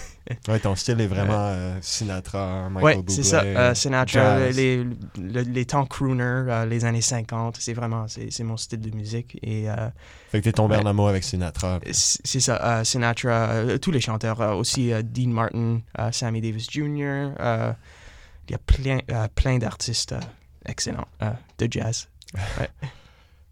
Ouais, 0.47 0.57
ton 0.57 0.73
style 0.73 1.01
est 1.01 1.07
vraiment 1.07 1.33
euh, 1.49 1.77
Sinatra, 1.81 2.69
Michael 2.69 2.83
Ouais, 2.83 2.95
Bublé. 2.95 3.13
c'est 3.13 3.23
ça. 3.23 3.41
Euh, 3.43 3.73
Sinatra, 3.75 4.39
les, 4.51 4.85
les, 5.17 5.43
les 5.43 5.65
temps 5.65 5.85
crooner, 5.85 6.23
euh, 6.23 6.65
les 6.65 6.85
années 6.85 7.01
50, 7.01 7.57
c'est 7.59 7.73
vraiment, 7.73 8.07
c'est 8.07 8.31
c'est 8.31 8.45
mon 8.45 8.55
style 8.55 8.79
de 8.79 8.95
musique. 8.95 9.37
Et, 9.43 9.69
euh, 9.69 9.89
Fait 10.29 10.39
que 10.39 10.45
t'es 10.45 10.53
tombé 10.53 10.77
en 10.77 10.85
amour 10.85 11.09
avec 11.09 11.25
Sinatra. 11.25 11.81
C'est 11.91 12.39
ça, 12.39 12.79
euh, 12.79 12.83
Sinatra, 12.85 13.29
euh, 13.49 13.77
tous 13.77 13.91
les 13.91 13.99
chanteurs, 13.99 14.39
euh, 14.39 14.53
aussi 14.53 14.93
euh, 14.93 15.01
Dean 15.03 15.27
Martin, 15.31 15.81
euh, 15.99 16.11
Sammy 16.13 16.39
Davis 16.39 16.69
Jr., 16.71 17.31
euh, 17.41 17.73
il 18.47 18.51
y 18.53 18.55
a 18.55 18.59
plein, 18.59 18.99
euh, 19.11 19.27
plein 19.35 19.57
d'artistes 19.57 20.13
euh, 20.13 20.19
excellents 20.65 21.07
euh, 21.21 21.31
de 21.57 21.67
jazz. 21.69 22.07
Ouais. 22.59 22.69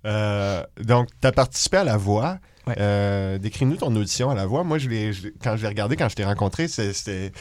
Euh, 0.06 0.64
donc, 0.82 1.10
tu 1.22 1.28
as 1.28 1.32
participé 1.34 1.78
à 1.78 1.84
La 1.84 1.98
Voix 1.98 2.40
Ouais. 2.68 2.76
Euh, 2.80 3.38
Décris-nous 3.40 3.78
ton 3.78 3.96
audition 3.96 4.30
à 4.30 4.36
la 4.36 4.46
voix. 4.46 4.64
Moi, 4.64 4.78
je 4.78 4.88
l'ai, 4.88 5.12
quand 5.44 5.58
je 5.58 5.64
l'ai 5.64 5.68
regardé, 5.68 5.96
quand 5.96 6.10
je 6.10 6.16
t'ai 6.16 6.24
rencontré, 6.24 6.68
c'était, 6.68 7.32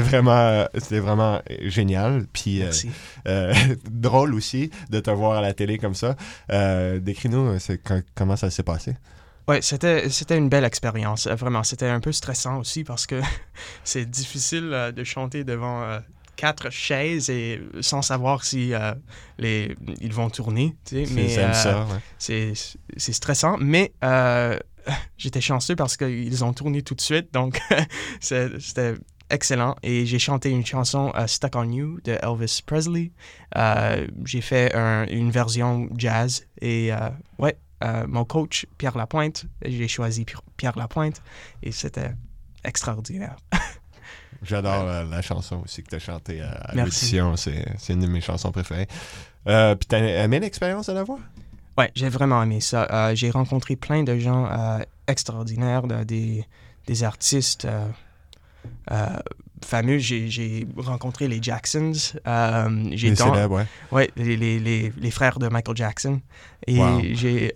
vraiment, 0.00 0.66
c'était 0.74 1.00
vraiment 1.00 1.42
génial. 1.62 2.26
Puis 2.32 2.60
euh, 2.60 2.64
Merci. 2.64 2.90
euh, 3.28 3.52
drôle 3.90 4.34
aussi 4.34 4.70
de 4.90 5.00
te 5.00 5.10
voir 5.10 5.38
à 5.38 5.40
la 5.42 5.52
télé 5.52 5.78
comme 5.78 5.94
ça. 5.94 6.16
Euh, 6.52 6.98
décris-nous 6.98 7.58
euh, 7.70 8.00
comment 8.14 8.36
ça 8.36 8.50
s'est 8.50 8.62
passé? 8.62 8.94
Ouais, 9.48 9.62
c'était, 9.62 10.08
c'était 10.08 10.36
une 10.36 10.48
belle 10.48 10.64
expérience. 10.64 11.26
Euh, 11.26 11.34
Vraiment, 11.34 11.62
c'était 11.62 11.86
un 11.88 12.00
peu 12.00 12.10
stressant 12.12 12.58
aussi 12.58 12.82
parce 12.82 13.06
que 13.06 13.20
c'est 13.84 14.04
difficile 14.10 14.70
euh, 14.72 14.90
de 14.90 15.04
chanter 15.04 15.44
devant 15.44 15.82
euh, 15.82 15.98
quatre 16.36 16.70
chaises 16.70 17.30
et 17.30 17.60
sans 17.80 18.02
savoir 18.02 18.44
si 18.44 18.74
euh, 18.74 18.92
les, 19.38 19.74
ils 20.00 20.12
vont 20.12 20.30
tourner. 20.30 20.76
Tu 20.84 21.04
sais, 21.06 21.12
mais 21.14 21.38
euh, 21.38 21.84
ouais. 21.86 22.00
c'est, 22.18 23.12
stressant, 23.12 23.56
mais 23.58 23.92
euh, 24.04 24.58
j'étais 25.18 25.40
chanceux 25.40 25.74
parce 25.76 25.96
qu'ils 25.96 26.44
ont 26.44 26.52
tourné 26.52 26.82
tout 26.82 26.94
de 26.94 27.00
suite, 27.00 27.32
donc 27.32 27.58
c'était 28.20 28.94
excellent. 29.30 29.74
Et 29.82 30.06
j'ai 30.06 30.18
chanté 30.18 30.50
une 30.50 30.64
chanson 30.64 31.12
euh, 31.16 31.26
Stuck 31.26 31.56
on 31.56 31.70
You 31.70 31.98
de 32.04 32.18
Elvis 32.22 32.62
Presley. 32.64 33.10
Euh, 33.56 34.06
j'ai 34.24 34.40
fait 34.40 34.74
un- 34.74 35.06
une 35.08 35.30
version 35.30 35.88
jazz 35.96 36.46
et 36.60 36.92
euh, 36.92 37.08
ouais, 37.38 37.56
euh, 37.84 38.06
mon 38.08 38.24
coach 38.24 38.66
Pierre 38.78 38.96
Lapointe, 38.96 39.46
j'ai 39.64 39.88
choisi 39.88 40.24
Pierre- 40.24 40.42
Pierre 40.56 40.78
Lapointe 40.78 41.20
et 41.62 41.72
c'était 41.72 42.12
extraordinaire. 42.64 43.36
J'adore 44.42 44.84
la, 44.84 45.04
la 45.04 45.22
chanson 45.22 45.62
aussi 45.64 45.82
que 45.82 45.88
tu 45.90 45.94
as 45.96 45.98
chantée 45.98 46.40
à, 46.42 46.50
à 46.50 46.74
l'audition. 46.74 47.36
C'est, 47.36 47.64
une 47.88 48.00
de 48.00 48.06
mes 48.06 48.20
chansons 48.20 48.52
préférées. 48.52 48.88
Euh, 49.48 49.74
puis 49.74 49.86
t'as 49.86 49.98
aimé 49.98 50.40
l'expérience 50.40 50.86
de 50.88 50.92
la 50.92 51.04
voix? 51.04 51.18
Ouais, 51.78 51.90
j'ai 51.94 52.08
vraiment 52.08 52.42
aimé 52.42 52.60
ça. 52.60 52.88
Euh, 52.90 53.14
j'ai 53.14 53.30
rencontré 53.30 53.76
plein 53.76 54.02
de 54.02 54.18
gens 54.18 54.46
euh, 54.46 54.78
extraordinaires, 55.06 55.82
de- 55.86 56.04
des, 56.04 56.44
des 56.86 57.04
artistes 57.04 57.66
fameux. 59.64 59.98
J'ai, 59.98 60.66
rencontré 60.76 61.28
les 61.28 61.42
Jacksons. 61.42 61.92
j'ai 62.92 63.10
Les 63.10 63.16
célèbres, 63.16 63.56
ouais. 63.56 63.66
Ouais, 63.92 64.10
les, 64.16 64.36
les, 64.36 64.58
les, 64.58 64.92
les 64.96 65.10
frères 65.10 65.38
de 65.38 65.48
Michael 65.48 65.76
Jackson. 65.76 66.20
Et 66.66 66.78
Wow. 66.78 67.00
j'ai, 67.12 67.52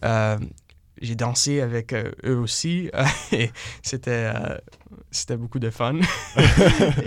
j'ai 1.00 1.14
dansé 1.14 1.60
avec 1.60 1.92
euh, 1.92 2.10
eux 2.24 2.36
aussi. 2.38 2.90
et 3.32 3.50
c'était, 3.82 4.30
euh, 4.34 4.58
c'était 5.10 5.36
beaucoup 5.36 5.58
de 5.58 5.70
fun. 5.70 5.94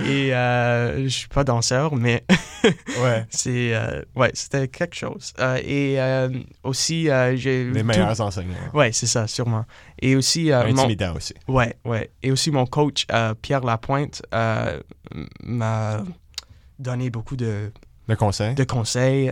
et 0.08 0.34
euh, 0.34 1.04
je 1.04 1.08
suis 1.10 1.28
pas 1.28 1.44
danseur, 1.44 1.96
mais 1.96 2.24
Ouais. 3.02 3.26
c'est, 3.30 3.74
euh, 3.76 4.02
ouais, 4.16 4.32
c'était 4.34 4.68
quelque 4.68 4.96
chose. 4.96 5.34
Euh, 5.40 5.58
et 5.64 6.00
euh, 6.02 6.30
aussi, 6.64 7.10
j'ai... 7.36 7.66
Les 7.72 7.80
tout- 7.82 7.86
meilleurs 7.86 8.20
enseignants. 8.22 8.56
Ouais, 8.74 8.92
c'est 8.92 9.08
ça, 9.08 9.28
sûrement. 9.28 9.66
Et 10.02 10.16
aussi... 10.16 10.46
mon- 10.52 10.62
Intimidant 10.80 11.16
aussi. 11.16 11.34
Ouais, 11.48 11.76
ouais. 11.86 12.10
Et 12.22 12.32
aussi, 12.32 12.52
mon 12.52 12.66
coach, 12.66 13.06
Pierre 13.42 13.62
Lapointe, 13.62 14.22
m'a 15.44 16.04
donné 16.80 17.10
beaucoup 17.10 17.36
de... 17.36 17.72
De 18.08 18.16
conseils? 18.16 18.54
De 18.56 18.64
conseils 18.66 19.28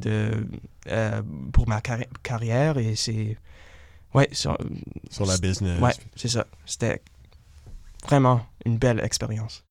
de, 0.00 0.46
pour 1.52 1.68
ma 1.68 1.80
carri- 1.80 2.08
carrière. 2.22 2.78
Et 2.78 2.94
c'est... 2.96 3.36
Ouais, 4.14 4.28
sur, 4.32 4.56
Sur 5.10 5.26
la 5.26 5.36
business. 5.38 5.80
Ouais, 5.80 5.92
c'est 6.14 6.28
ça. 6.28 6.46
C'était 6.64 7.02
vraiment 8.04 8.46
une 8.64 8.78
belle 8.78 9.00
expérience. 9.00 9.64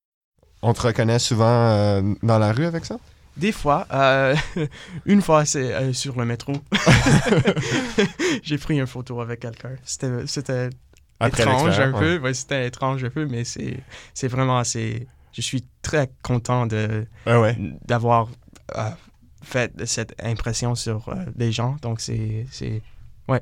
On 0.61 0.73
te 0.73 0.81
reconnaît 0.81 1.19
souvent 1.19 1.45
euh, 1.45 2.01
dans 2.23 2.39
la 2.39 2.51
rue 2.51 2.65
avec 2.65 2.85
ça? 2.85 2.97
Des 3.35 3.51
fois, 3.51 3.87
euh, 3.91 4.35
une 5.05 5.21
fois, 5.21 5.45
c'est 5.45 5.73
euh, 5.73 5.93
sur 5.93 6.17
le 6.17 6.25
métro. 6.25 6.53
J'ai 8.43 8.57
pris 8.57 8.77
une 8.77 8.87
photo 8.87 9.21
avec 9.21 9.39
quelqu'un. 9.39 9.75
C'était, 9.83 10.69
étrange 11.19 11.79
un 11.79 11.91
peu. 11.91 12.19
Ouais, 12.19 12.33
c'était 12.33 12.67
étrange 12.67 13.03
un 13.03 13.09
peu, 13.09 13.25
mais 13.25 13.43
c'est, 13.43 14.27
vraiment 14.27 14.57
assez. 14.57 15.07
Je 15.31 15.41
suis 15.41 15.65
très 15.81 16.11
content 16.21 16.67
Ouais, 16.67 17.07
ouais? 17.25 17.57
d'avoir 17.85 18.29
euh, 18.75 18.89
fait 19.41 19.73
cette 19.85 20.13
impression 20.23 20.75
sur 20.75 21.13
les 21.35 21.51
gens. 21.51 21.77
Donc, 21.81 22.01
c'est, 22.01 22.45
c'est. 22.51 22.83
Ouais, 23.27 23.41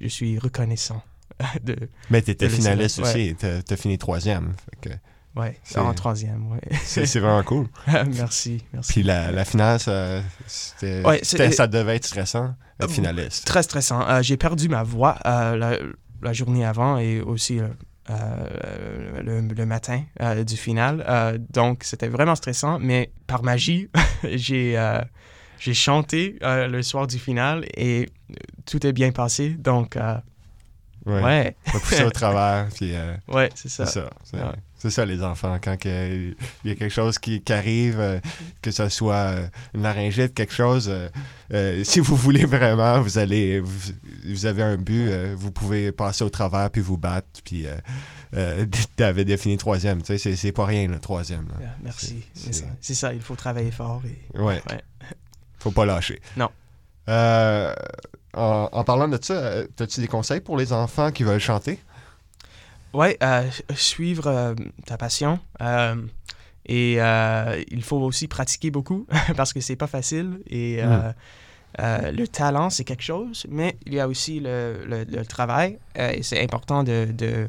je 0.00 0.08
suis 0.08 0.38
reconnaissant. 0.38 1.02
de, 1.62 1.76
Mais 2.10 2.22
t'étais 2.22 2.46
de 2.46 2.50
laisser- 2.50 2.62
finaliste 2.62 2.98
ouais. 2.98 3.04
aussi. 3.04 3.36
T'as, 3.38 3.62
t'as 3.62 3.76
fini 3.76 3.98
troisième. 3.98 4.52
Fait 4.82 4.90
que 4.90 4.94
Ouais, 5.36 5.56
c'est- 5.62 5.78
en 5.78 5.94
troisième, 5.94 6.50
ouais. 6.50 6.60
C'est, 6.82 7.20
vraiment 7.20 7.42
cool. 7.44 7.68
merci, 8.16 8.64
merci. 8.72 8.92
Puis 8.92 9.02
la, 9.04 9.30
la 9.30 9.44
finale, 9.44 9.78
ça, 9.78 10.20
Ouais, 11.04 11.20
ça 11.22 11.66
devait 11.68 11.96
être 11.96 12.04
stressant, 12.06 12.54
être 12.80 12.90
finaliste. 12.90 13.46
Très 13.46 13.62
stressant. 13.62 14.00
Euh, 14.08 14.22
j'ai 14.22 14.36
perdu 14.36 14.68
ma 14.68 14.82
voix 14.82 15.18
euh, 15.26 15.56
la, 15.56 15.78
la 16.22 16.32
journée 16.32 16.64
avant 16.64 16.98
et 16.98 17.20
aussi 17.20 17.60
euh, 17.60 17.68
euh, 18.10 19.22
le, 19.22 19.40
le 19.54 19.66
matin 19.66 20.02
euh, 20.20 20.42
du 20.42 20.56
final. 20.56 21.04
Euh, 21.08 21.38
donc, 21.50 21.84
c'était 21.84 22.08
vraiment 22.08 22.34
stressant, 22.34 22.78
mais 22.80 23.12
par 23.28 23.44
magie, 23.44 23.88
j'ai 24.24 24.76
euh, 24.78 25.00
j'ai 25.60 25.74
chanté 25.74 26.38
euh, 26.42 26.66
le 26.66 26.82
soir 26.82 27.06
du 27.06 27.18
final 27.18 27.66
et 27.76 28.08
tout 28.66 28.84
est 28.86 28.92
bien 28.92 29.12
passé. 29.12 29.50
Donc, 29.50 29.96
euh, 29.96 30.14
Ouais. 31.10 31.22
ouais. 31.22 31.56
T'as 31.64 31.78
poussé 31.78 32.04
au 32.04 32.10
travers. 32.10 32.68
Puis, 32.74 32.94
euh, 32.94 33.16
Ouais, 33.28 33.50
c'est 33.54 33.68
ça. 33.68 33.86
C'est 33.86 34.00
ça. 34.00 34.10
C'est, 34.78 34.90
ça, 34.90 35.04
les 35.04 35.22
enfants. 35.22 35.58
Quand 35.62 35.76
il 35.84 36.34
y 36.64 36.70
a 36.70 36.74
quelque 36.74 36.88
chose 36.88 37.18
qui, 37.18 37.42
qui 37.42 37.52
arrive, 37.52 38.00
euh, 38.00 38.18
que 38.62 38.70
ce 38.70 38.88
soit 38.88 39.14
euh, 39.14 39.46
une 39.74 39.82
laryngite, 39.82 40.32
quelque 40.32 40.54
chose, 40.54 40.90
euh, 41.52 41.84
si 41.84 42.00
vous 42.00 42.16
voulez 42.16 42.46
vraiment, 42.46 43.00
vous 43.02 43.18
allez, 43.18 43.60
vous, 43.60 43.92
vous 44.26 44.46
avez 44.46 44.62
un 44.62 44.76
but, 44.78 45.10
vous 45.34 45.50
pouvez 45.50 45.92
passer 45.92 46.24
au 46.24 46.30
travers 46.30 46.70
puis 46.70 46.80
vous 46.80 46.96
battre. 46.96 47.28
Puis, 47.44 47.66
t'avais 48.96 49.24
défini 49.26 49.58
troisième. 49.58 50.02
Tu 50.02 50.16
sais, 50.18 50.34
c'est, 50.36 50.52
pas 50.52 50.64
rien, 50.64 50.88
le 50.88 50.98
troisième. 50.98 51.46
là. 51.48 51.54
Yeah, 51.60 51.76
merci. 51.82 52.24
C'est- 52.32 52.46
C'est 52.46 52.52
ça. 52.60 52.66
C'est 52.80 52.94
ça, 52.94 53.12
il 53.12 53.20
faut 53.20 53.36
travailler 53.36 53.70
fort. 53.72 54.00
Et... 54.06 54.38
Ouais. 54.38 54.62
ouais. 54.70 54.80
Faut 55.58 55.72
pas 55.72 55.84
lâcher. 55.84 56.20
Non. 56.38 56.48
En, 58.34 58.68
en 58.72 58.84
parlant 58.84 59.08
de 59.08 59.18
ça, 59.20 59.34
euh, 59.34 59.66
as-tu 59.78 60.00
des 60.00 60.08
conseils 60.08 60.40
pour 60.40 60.56
les 60.56 60.72
enfants 60.72 61.10
qui 61.10 61.24
veulent 61.24 61.40
chanter? 61.40 61.78
Ouais, 62.92 63.16
euh, 63.22 63.48
suivre 63.74 64.26
euh, 64.26 64.54
ta 64.86 64.96
passion. 64.96 65.38
euh, 65.62 65.96
et 66.66 66.94
il 67.70 67.82
faut 67.82 67.96
aussi 67.98 68.28
pratiquer 68.28 68.70
beaucoup 68.70 69.06
parce 69.36 69.52
que 69.52 69.60
c'est 69.60 69.76
pas 69.76 69.86
facile. 69.88 70.40
Et 70.48 70.82
euh, 70.82 70.86
Mm. 70.86 71.14
euh, 71.80 72.12
le 72.12 72.26
talent, 72.28 72.68
c'est 72.70 72.84
quelque 72.84 73.02
chose, 73.02 73.46
mais 73.48 73.76
il 73.86 73.94
y 73.94 74.00
a 74.00 74.06
aussi 74.08 74.40
le, 74.40 74.84
le- 74.86 75.04
le 75.04 75.24
travail. 75.24 75.78
et 75.96 76.22
c'est 76.22 76.42
important 76.42 76.82
de, 76.84 77.08
de- 77.12 77.48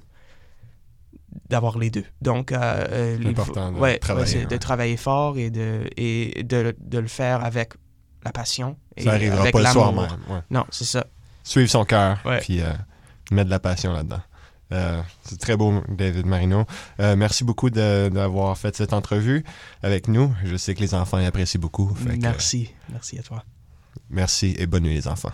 d'avoir 1.49 1.77
les 1.77 1.89
deux. 1.89 2.05
Donc, 2.21 2.51
euh, 2.51 3.17
important 3.25 3.71
de 3.71 3.79
ouais, 3.79 3.97
travailler, 3.99 4.23
ouais, 4.25 4.31
c'est 4.31 4.39
ouais. 4.39 4.45
de 4.45 4.57
travailler 4.57 4.97
fort 4.97 5.37
et 5.37 5.49
de, 5.49 5.89
et 5.97 6.43
de, 6.43 6.75
de 6.79 6.99
le 6.99 7.07
faire 7.07 7.43
avec 7.43 7.73
la 8.23 8.31
passion. 8.31 8.77
Et 8.97 9.03
Ça 9.03 9.11
arrivera 9.11 9.41
avec 9.41 9.53
pas 9.53 9.61
le 9.61 9.67
soir 9.67 9.93
même, 9.93 10.09
ouais. 10.29 10.41
Non, 10.49 10.65
c'est 10.69 10.85
ça. 10.85 11.05
Suivre 11.43 11.69
son 11.69 11.85
cœur, 11.85 12.19
puis 12.41 12.61
euh, 12.61 12.71
mettre 13.31 13.45
de 13.45 13.51
la 13.51 13.59
passion 13.59 13.93
là-dedans. 13.93 14.21
Euh, 14.71 15.01
c'est 15.23 15.39
très 15.39 15.57
beau, 15.57 15.81
David 15.89 16.25
Marino. 16.25 16.65
Euh, 16.99 17.15
merci 17.15 17.43
beaucoup 17.43 17.69
d'avoir 17.69 18.57
fait 18.57 18.75
cette 18.75 18.93
entrevue 18.93 19.43
avec 19.83 20.07
nous. 20.07 20.33
Je 20.45 20.55
sais 20.55 20.75
que 20.75 20.79
les 20.79 20.93
enfants 20.93 21.19
y 21.19 21.25
apprécient 21.25 21.59
beaucoup. 21.59 21.87
que, 21.87 22.15
Merci. 22.21 22.71
Merci 22.89 23.19
à 23.19 23.23
toi. 23.23 23.43
merci 24.09 24.55
et 24.57 24.67
bonne 24.67 24.83
nuit, 24.83 24.93
les 24.93 25.07
enfants. 25.07 25.31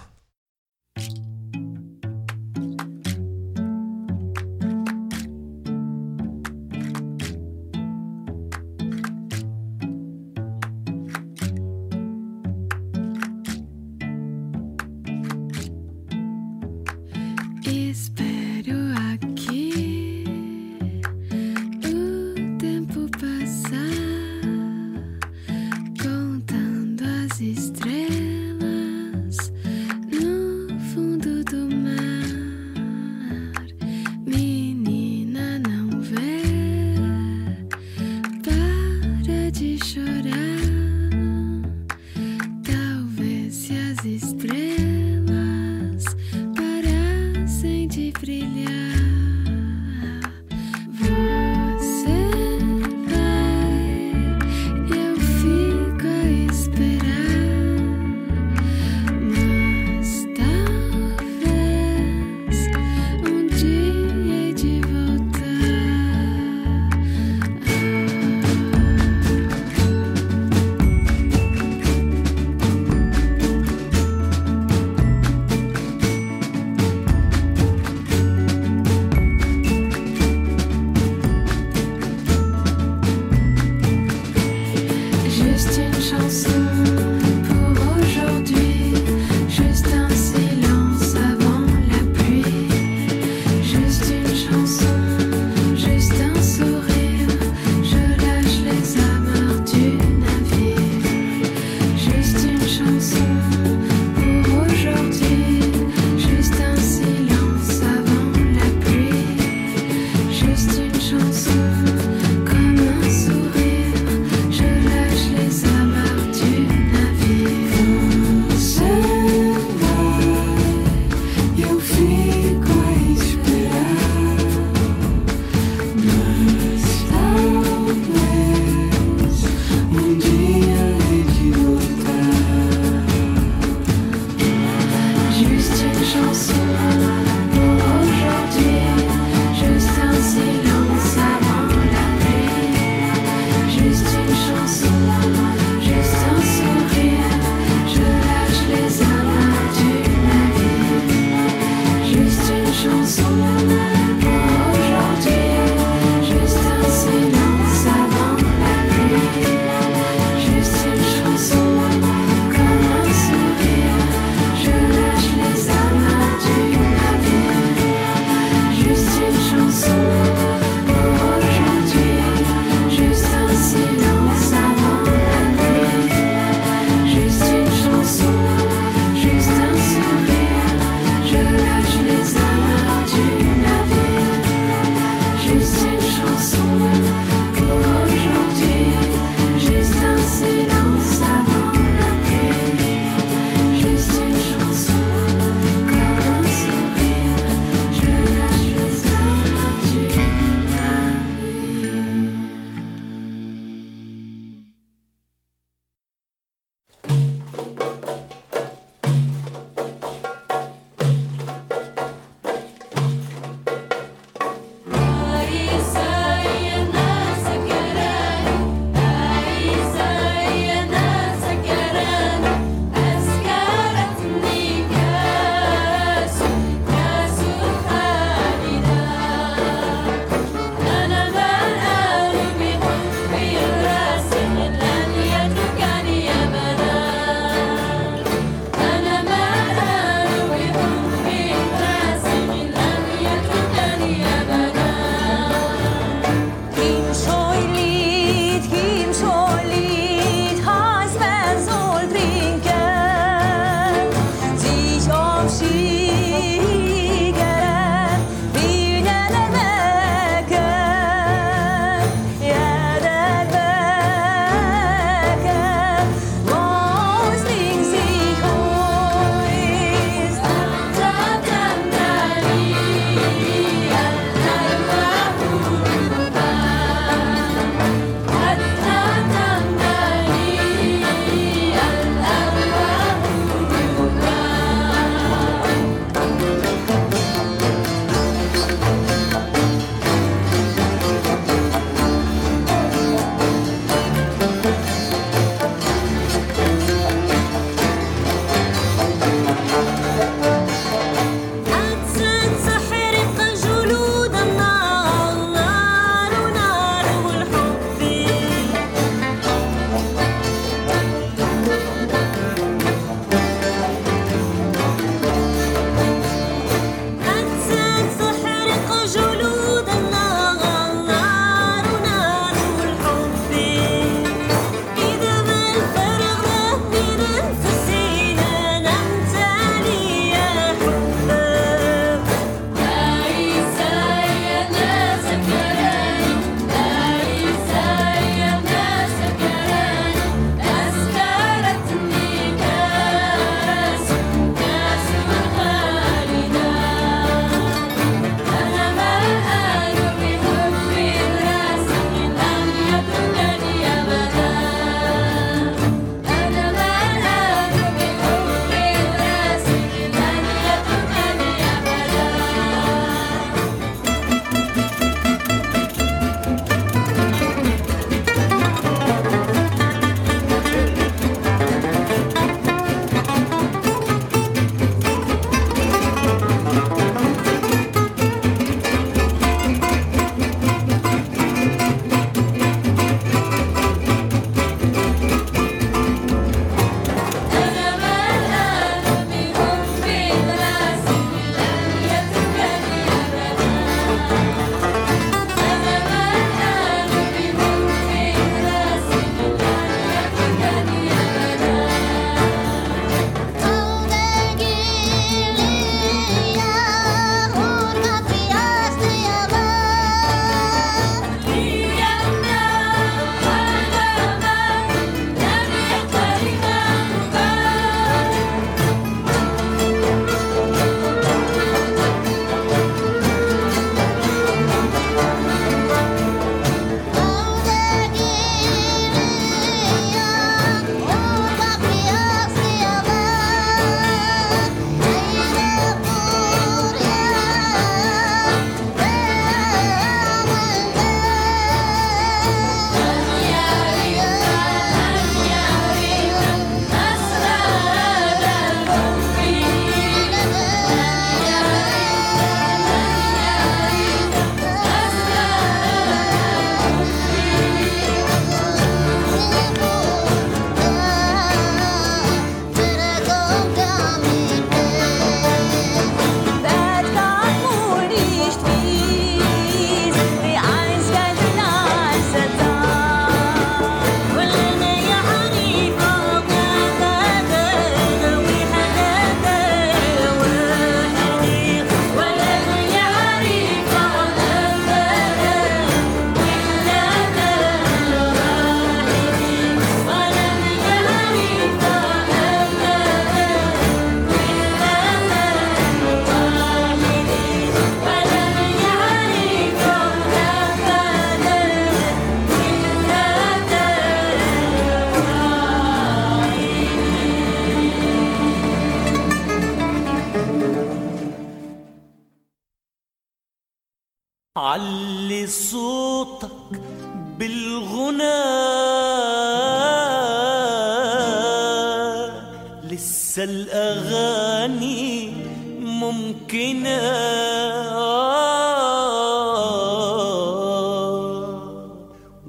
الأغاني 523.39 525.33
ممكنة. 525.79 527.01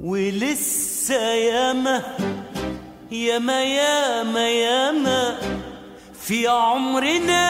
ولسه 0.02 1.32
ياما 1.34 2.02
ياما 3.12 3.64
ياما 3.64 4.48
ياما 4.48 5.34
في 6.20 6.46
عمرنا. 6.46 7.48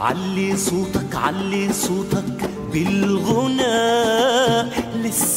علي 0.00 0.56
صوتك 0.56 1.14
علي 1.14 1.72
صوتك 1.72 2.50
بالغنى. 2.72 4.07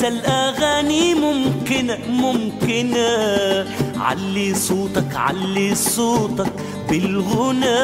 الأغاني 0.08 1.14
ممكنه 1.14 1.98
ممكنه 2.10 3.66
علي 3.98 4.56
صوتك 4.56 5.16
علي 5.16 5.76
صوتك 5.76 6.54
بالغنى. 6.90 7.82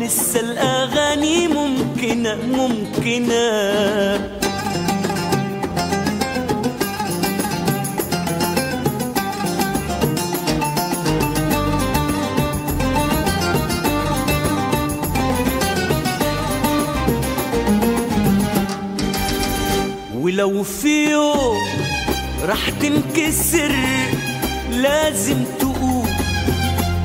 لسه 0.00 0.40
الأغاني 0.40 1.48
ممكنه 1.48 2.36
ممكنه 2.46 4.35
ولو 20.46 20.62
في 20.62 21.10
يوم 21.10 21.58
راح 22.42 22.70
تنكسر 22.70 23.72
لازم 24.70 25.44
تقوم 25.58 26.08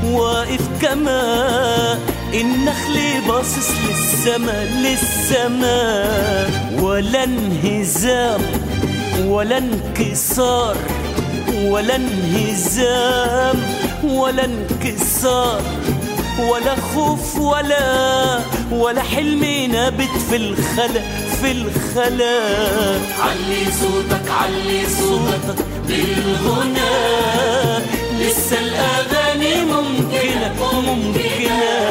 واقف 0.04 0.62
كما 0.82 1.98
النخل 2.34 3.22
باصص 3.28 3.70
للسما 3.88 4.66
للسما. 4.66 6.06
ولا 6.82 7.24
انهزام 7.24 8.42
ولا 9.26 9.58
انكسار 9.58 10.78
ولا 11.64 11.96
انهزام 11.96 13.64
ولا 14.04 14.46
انكسار. 14.46 15.62
ولا 16.50 16.76
خوف 16.76 17.40
ولا 17.40 18.40
ولا 18.72 19.02
حلم 19.02 19.44
نابت 19.72 20.18
في 20.30 20.36
الخلا. 20.36 21.02
في 21.42 21.52
الخلا 21.52 22.40
علي 23.20 23.66
صوتك 23.82 24.32
علي 24.32 24.82
صوتك 25.00 25.66
بالغنى. 25.88 26.82
لسه 28.20 28.60
الأغاني 28.60 29.66
ممكنة 29.66 30.82
ممكنة. 30.82 31.82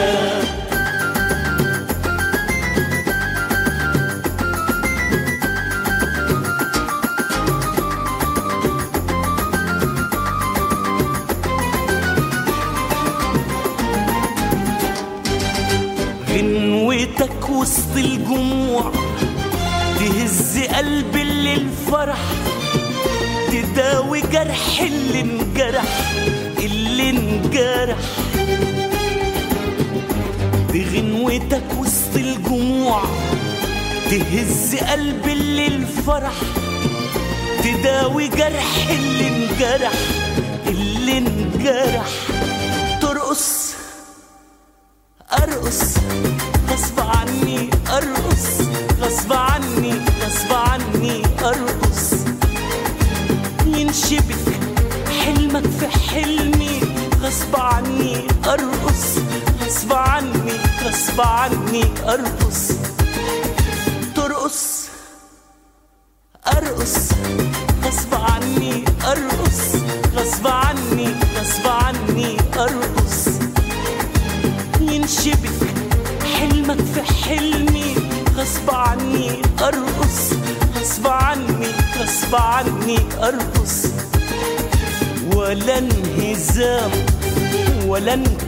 غنوتك 16.31 17.51
وسط 17.51 17.97
الجموع. 17.97 19.00
تهز 20.11 20.59
قلب 20.59 21.17
اللي 21.17 21.55
الفرح 21.55 22.19
تداوي 23.53 24.21
جرح 24.21 24.81
اللي 24.81 25.21
انجرح 25.21 26.13
اللي 26.59 27.11
انجرح. 27.11 27.97
بغنوتك 30.73 31.63
وسط 31.79 32.17
الجموع 32.17 33.03
تهز 34.11 34.77
قلب 34.77 35.29
اللي 35.29 35.67
الفرح 35.67 36.33
تداوي 37.65 38.29
جرح 38.29 38.89
اللي 38.91 39.29
انجرح 39.29 39.93
اللي 40.67 41.19
انجرح. 41.19 42.09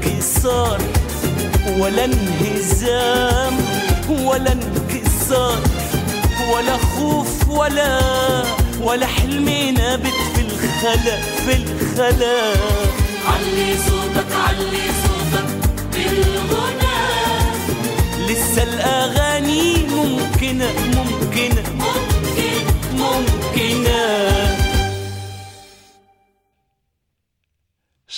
انكسار 0.07 0.80
ولا 1.78 2.05
انهزام 2.05 3.57
ولا 4.11 4.53
انكسار 4.53 5.59
ولا 6.55 6.76
خوف 6.76 7.48
ولا 7.48 8.00
ولا 8.82 9.07
حلم 9.07 9.48
نابت 9.78 10.18
في 10.34 10.40
الخلا 10.40 11.16
في 11.46 11.57
الخلا. 11.57 12.53
علي 13.26 13.76
صوتك 13.88 14.32
علي 14.32 14.84
صوتك 15.03 15.48
بالغنى. 15.92 16.98
لسه 18.28 18.62
الأغاني 18.62 19.86
ممكنة 19.86 20.66
ممكنة 20.86 21.62
ممكن 21.78 22.64
ممكنة. 22.92 24.62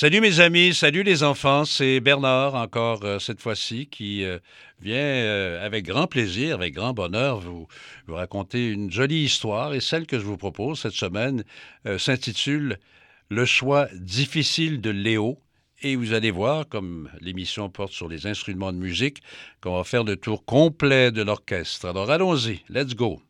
Salut 0.04 0.20
mes 0.20 0.40
amis, 0.40 0.74
salut 0.74 1.02
les 1.02 1.22
enfants, 1.22 1.64
c'est 1.64 1.98
Bernard 1.98 2.56
encore 2.56 3.02
euh, 3.04 3.18
cette 3.18 3.40
fois-ci 3.40 3.86
qui 3.86 4.22
euh, 4.22 4.38
vient 4.82 4.98
euh, 4.98 5.64
avec 5.64 5.86
grand 5.86 6.06
plaisir, 6.06 6.56
avec 6.56 6.74
grand 6.74 6.92
bonheur 6.92 7.40
vous, 7.40 7.66
vous 8.06 8.14
raconter 8.14 8.68
une 8.68 8.92
jolie 8.92 9.22
histoire 9.24 9.72
et 9.72 9.80
celle 9.80 10.06
que 10.06 10.18
je 10.18 10.24
vous 10.26 10.36
propose 10.36 10.80
cette 10.80 10.92
semaine 10.92 11.42
s'intitule 11.96 12.78
Le 13.30 13.46
choix 13.46 13.88
difficile 13.94 14.82
de 14.82 14.90
Léo 14.90 15.38
et 15.80 15.96
vous 15.96 16.12
allez 16.12 16.30
voir, 16.30 16.68
comme 16.68 17.08
l'émission 17.22 17.70
porte 17.70 17.94
sur 17.94 18.06
les 18.06 18.26
instruments 18.26 18.74
de 18.74 18.78
musique, 18.78 19.22
qu'on 19.62 19.78
va 19.78 19.84
faire 19.84 20.04
le 20.04 20.16
tour 20.16 20.44
complet 20.44 21.12
de 21.12 21.22
l'orchestre. 21.22 21.86
Alors 21.86 22.10
allons-y, 22.10 22.60
let's 22.68 22.94
go. 22.94 23.22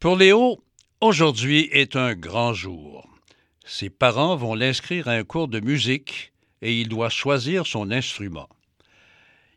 Pour 0.00 0.16
Léo, 0.16 0.60
aujourd'hui 1.00 1.68
est 1.70 1.94
un 1.94 2.16
grand 2.16 2.52
jour. 2.52 3.08
Ses 3.70 3.90
parents 3.90 4.34
vont 4.34 4.54
l'inscrire 4.54 5.08
à 5.08 5.12
un 5.12 5.24
cours 5.24 5.46
de 5.46 5.60
musique 5.60 6.32
et 6.62 6.80
il 6.80 6.88
doit 6.88 7.10
choisir 7.10 7.66
son 7.66 7.90
instrument. 7.90 8.48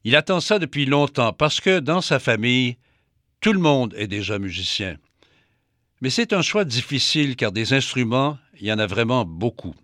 Il 0.03 0.17
attend 0.17 0.41
ça 0.41 0.59
depuis 0.59 0.85
longtemps 0.85 1.31
parce 1.31 1.61
que 1.61 1.79
dans 1.79 2.01
sa 2.01 2.19
famille, 2.19 2.75
tout 3.39 3.53
le 3.53 3.59
monde 3.59 3.93
est 3.95 4.07
déjà 4.07 4.37
musicien. 4.37 4.97
Mais 6.01 6.09
c'est 6.09 6.33
un 6.33 6.41
choix 6.41 6.65
difficile 6.65 7.37
car 7.37 7.53
des 7.53 7.71
instruments, 7.71 8.37
il 8.59 8.67
y 8.67 8.73
en 8.73 8.79
a 8.79 8.85
vraiment 8.85 9.23
beaucoup. 9.23 9.75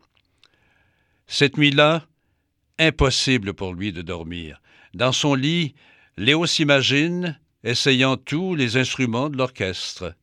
Cette 1.28 1.58
nuit-là, 1.58 2.06
impossible 2.80 3.54
pour 3.54 3.74
lui 3.74 3.94
de 3.94 4.02
dormir. 4.02 4.62
Dans 4.94 5.14
son 5.14 5.36
lit, 5.36 5.74
Léo 6.18 6.46
s'imagine 6.46 7.40
essayant 7.64 8.18
tous 8.18 8.56
les 8.56 8.76
instruments 8.76 9.30
de 9.30 9.38
l'orchestre. 9.38 10.16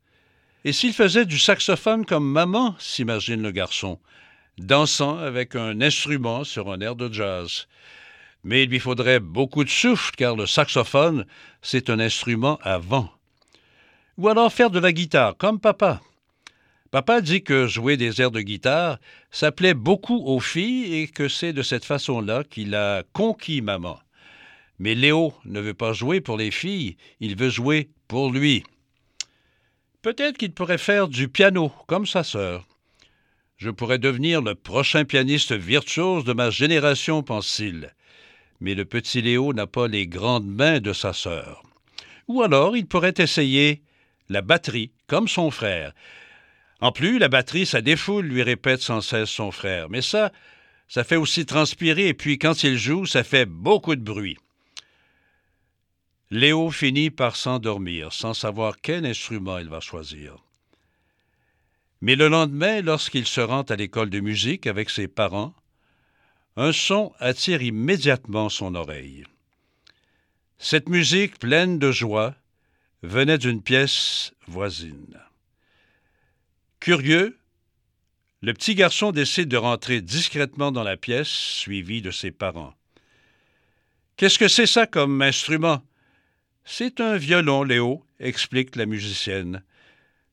Et 0.64 0.72
s'il 0.72 0.94
faisait 0.94 1.26
du 1.26 1.38
saxophone 1.38 2.06
comme 2.06 2.30
maman, 2.30 2.74
s'imagine 2.78 3.42
le 3.42 3.50
garçon, 3.50 3.98
dansant 4.56 5.18
avec 5.18 5.56
un 5.56 5.82
instrument 5.82 6.42
sur 6.42 6.72
un 6.72 6.80
air 6.80 6.96
de 6.96 7.12
jazz. 7.12 7.66
Mais 8.44 8.62
il 8.62 8.70
lui 8.70 8.78
faudrait 8.80 9.20
beaucoup 9.20 9.64
de 9.64 9.68
souffle 9.68 10.12
car 10.16 10.36
le 10.36 10.46
saxophone, 10.46 11.26
c'est 11.60 11.90
un 11.90 12.00
instrument 12.00 12.58
à 12.62 12.78
vent. 12.78 13.10
Ou 14.16 14.28
alors 14.28 14.52
faire 14.52 14.70
de 14.70 14.78
la 14.78 14.92
guitare, 14.92 15.36
comme 15.36 15.60
papa. 15.60 16.00
Papa 16.90 17.20
dit 17.20 17.42
que 17.42 17.66
jouer 17.66 17.98
des 17.98 18.22
airs 18.22 18.30
de 18.30 18.40
guitare, 18.40 18.98
ça 19.30 19.50
beaucoup 19.74 20.24
aux 20.24 20.40
filles 20.40 20.94
et 20.94 21.08
que 21.08 21.28
c'est 21.28 21.52
de 21.52 21.62
cette 21.62 21.84
façon-là 21.84 22.44
qu'il 22.44 22.74
a 22.74 23.02
conquis 23.12 23.60
maman. 23.60 23.98
Mais 24.78 24.94
Léo 24.94 25.34
ne 25.44 25.60
veut 25.60 25.74
pas 25.74 25.92
jouer 25.92 26.20
pour 26.20 26.38
les 26.38 26.50
filles, 26.50 26.96
il 27.20 27.36
veut 27.36 27.50
jouer 27.50 27.90
pour 28.08 28.30
lui. 28.30 28.64
Peut-être 30.05 30.36
qu'il 30.36 30.52
pourrait 30.52 30.76
faire 30.76 31.09
du 31.09 31.30
piano, 31.30 31.72
comme 31.86 32.05
sa 32.05 32.24
sœur. 32.24 32.68
Je 33.57 33.70
pourrais 33.70 33.98
devenir 33.98 34.42
le 34.42 34.55
prochain 34.55 35.07
pianiste 35.07 35.52
virtuose 35.52 36.24
de 36.24 36.34
ma 36.34 36.50
génération, 36.50 37.22
pense-t-il. 37.22 37.94
Mais 38.61 38.74
le 38.74 38.84
petit 38.84 39.22
Léo 39.22 39.55
n'a 39.55 39.66
pas 39.66 39.88
les 39.88 40.07
grandes 40.07 40.46
mains 40.46 40.78
de 40.78 40.92
sa 40.92 41.14
sœur. 41.14 41.62
Ou 42.28 42.42
alors 42.42 42.76
il 42.76 42.86
pourrait 42.86 43.14
essayer 43.16 43.80
la 44.28 44.42
batterie, 44.42 44.92
comme 45.07 45.26
son 45.26 45.50
frère. 45.50 45.94
En 46.82 46.92
plus, 46.92 47.18
la 47.18 47.28
batterie, 47.28 47.64
ça 47.64 47.80
défoule, 47.80 48.26
lui 48.26 48.42
répète 48.42 48.82
sans 48.82 49.00
cesse 49.00 49.30
son 49.30 49.52
frère. 49.52 49.88
Mais 49.88 50.02
ça, 50.02 50.32
ça 50.86 51.02
fait 51.02 51.16
aussi 51.16 51.46
transpirer, 51.46 52.09
et 52.09 52.14
puis 52.14 52.38
quand 52.38 52.62
il 52.62 52.76
joue, 52.76 53.07
ça 53.07 53.24
fait 53.24 53.46
beaucoup 53.46 53.96
de 53.96 54.05
bruit. 54.05 54.36
Léo 56.35 56.72
finit 56.72 57.12
par 57.12 57.37
s'endormir, 57.37 58.12
sans 58.12 58.35
savoir 58.35 58.80
quel 58.82 59.07
instrument 59.07 59.59
il 59.59 59.68
va 59.68 59.78
choisir. 59.78 60.43
Mais 62.01 62.16
le 62.16 62.26
lendemain, 62.26 62.80
lorsqu'il 62.82 63.24
se 63.24 63.41
rend 63.41 63.62
à 63.62 63.76
l'école 63.76 64.11
de 64.11 64.18
musique 64.18 64.66
avec 64.66 64.91
ses 64.91 65.07
parents, 65.07 65.55
un 66.57 66.72
son 66.72 67.12
attire 67.20 67.62
immédiatement 67.62 68.49
son 68.49 68.74
oreille. 68.74 69.22
Cette 70.59 70.89
musique 70.89 71.39
pleine 71.39 71.78
de 71.78 71.93
joie 71.93 72.35
venait 73.05 73.39
d'une 73.39 73.62
pièce 73.62 74.32
voisine. 74.49 75.20
Curieux, 76.80 77.39
le 78.41 78.55
petit 78.55 78.74
garçon 78.74 79.12
décide 79.12 79.49
de 79.49 79.57
rentrer 79.57 80.01
discrètement 80.01 80.72
dans 80.72 80.82
la 80.82 80.97
pièce, 80.97 81.28
suivi 81.28 82.03
de 82.03 82.11
ses 82.11 82.32
parents. 82.32 82.74
Qu'est-ce 84.16 84.41
que 84.41 84.49
c'est 84.49 84.66
ça 84.66 84.89
comme 84.89 85.22
instrument? 85.22 85.80
C'est 86.64 87.00
un 87.00 87.16
violon, 87.16 87.62
Léo, 87.62 88.02
explique 88.18 88.74
la 88.76 88.86
musicienne. 88.86 89.62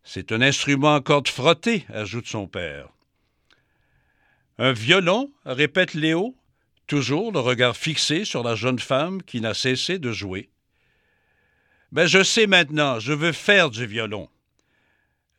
C'est 0.03 0.32
un 0.32 0.41
instrument 0.41 0.95
à 0.95 1.01
cordes 1.01 1.27
frottées, 1.27 1.86
ajoute 1.89 2.27
son 2.27 2.47
père. 2.47 2.89
Un 4.57 4.71
violon, 4.71 5.29
répète 5.45 5.93
Léo, 5.93 6.36
toujours 6.88 7.34
le 7.34 7.39
regard 7.39 7.75
fixé 7.75 8.23
sur 8.23 8.43
la 8.43 8.55
jeune 8.55 8.79
femme 8.79 9.21
qui 9.23 9.41
n'a 9.41 9.53
cessé 9.53 9.99
de 9.99 10.11
jouer. 10.11 10.49
Ben, 11.91 12.07
je 12.07 12.23
sais 12.23 12.47
maintenant, 12.47 12.99
je 12.99 13.11
veux 13.11 13.34
faire 13.34 13.69
du 13.69 13.86
violon. 13.86 14.29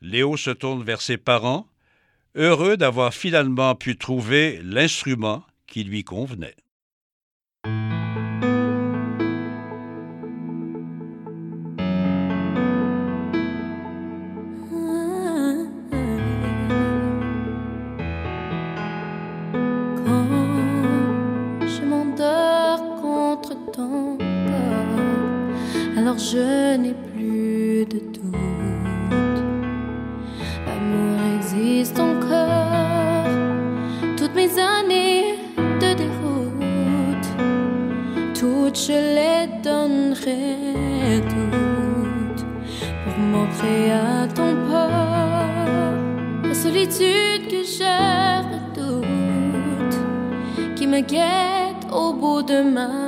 Léo 0.02 0.36
se 0.36 0.50
tourne 0.50 0.84
vers 0.84 1.00
ses 1.00 1.16
parents, 1.16 1.66
heureux 2.34 2.76
d'avoir 2.76 3.14
finalement 3.14 3.74
pu 3.74 3.96
trouver 3.96 4.60
l'instrument 4.62 5.42
qui 5.66 5.84
lui 5.84 6.04
convenait. 6.04 6.56
Je 26.30 26.76
n'ai 26.76 26.94
plus 26.94 27.84
de 27.86 27.98
doute. 27.98 29.40
L'amour 30.66 31.18
existe 31.38 31.98
encore. 31.98 33.26
Toutes 34.16 34.34
mes 34.34 34.52
années 34.58 35.34
de 35.56 35.94
déroute, 36.00 37.28
toutes 38.38 38.78
je 38.78 38.98
les 39.18 39.46
donnerai 39.62 40.44
toutes 41.32 42.44
pour 43.02 43.16
montrer 43.18 43.92
à 43.92 44.28
ton 44.28 44.54
port 44.68 45.98
la 46.44 46.54
solitude 46.54 47.48
que 47.50 47.62
je 47.78 47.94
redoute, 48.52 49.96
qui 50.76 50.86
me 50.86 51.00
guette 51.00 51.84
au 51.92 52.12
bout 52.12 52.42
de 52.42 52.62
ma. 52.62 53.01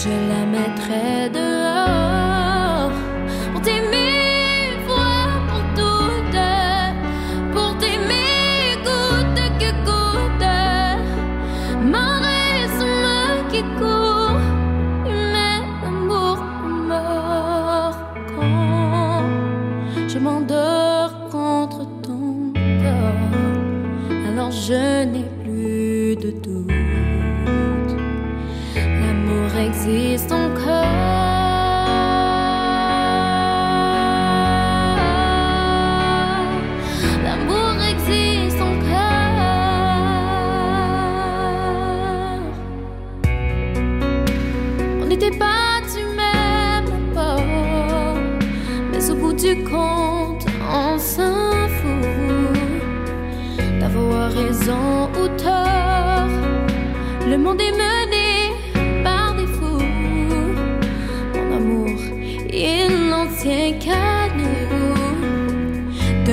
Je 0.00 0.10
la 0.10 0.46
mettrai 0.46 1.28
dehors 1.28 1.57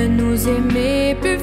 nous 0.07 0.47
aimer 0.47 1.15
plus 1.21 1.34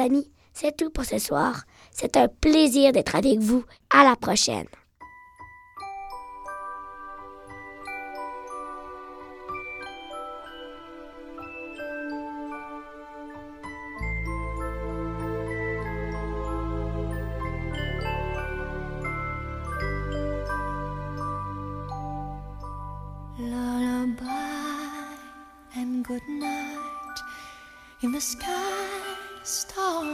amis, 0.00 0.30
c'est 0.52 0.76
tout 0.76 0.90
pour 0.90 1.04
ce 1.04 1.18
soir. 1.18 1.64
C'est 1.90 2.16
un 2.16 2.28
plaisir 2.28 2.92
d'être 2.92 3.14
avec 3.14 3.38
vous. 3.38 3.64
À 3.90 4.04
la 4.04 4.16
prochaine. 4.16 4.66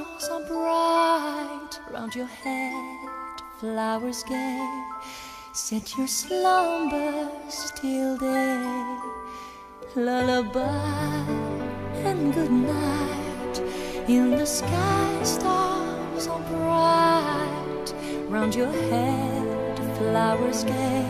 stars 0.05 0.29
are 0.29 0.47
bright 0.47 1.81
round 1.91 2.15
your 2.15 2.27
head, 2.27 3.41
flowers 3.59 4.23
gay. 4.25 4.85
Set 5.53 5.97
your 5.97 6.07
slumber 6.07 7.31
still, 7.49 8.17
day. 8.19 8.99
Lullaby 9.97 11.29
and 12.05 12.35
good 12.35 12.51
night. 12.51 13.63
In 14.09 14.31
the 14.31 14.47
sky, 14.47 15.23
stars 15.23 16.27
are 16.27 16.41
bright 16.51 17.95
round 18.29 18.55
your 18.55 18.73
head, 18.91 19.79
flowers 19.97 20.65
gay. 20.65 21.07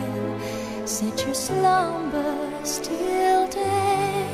Set 0.85 1.25
your 1.25 1.35
slumber 1.35 2.35
still, 2.63 3.47
day. 3.49 4.27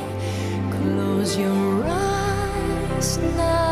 Close 0.70 1.36
your 1.36 1.84
eyes 1.84 3.18
now 3.18 3.71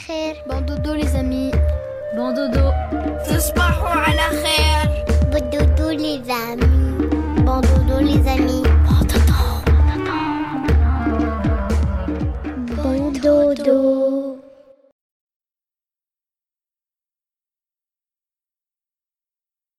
خير 0.00 0.36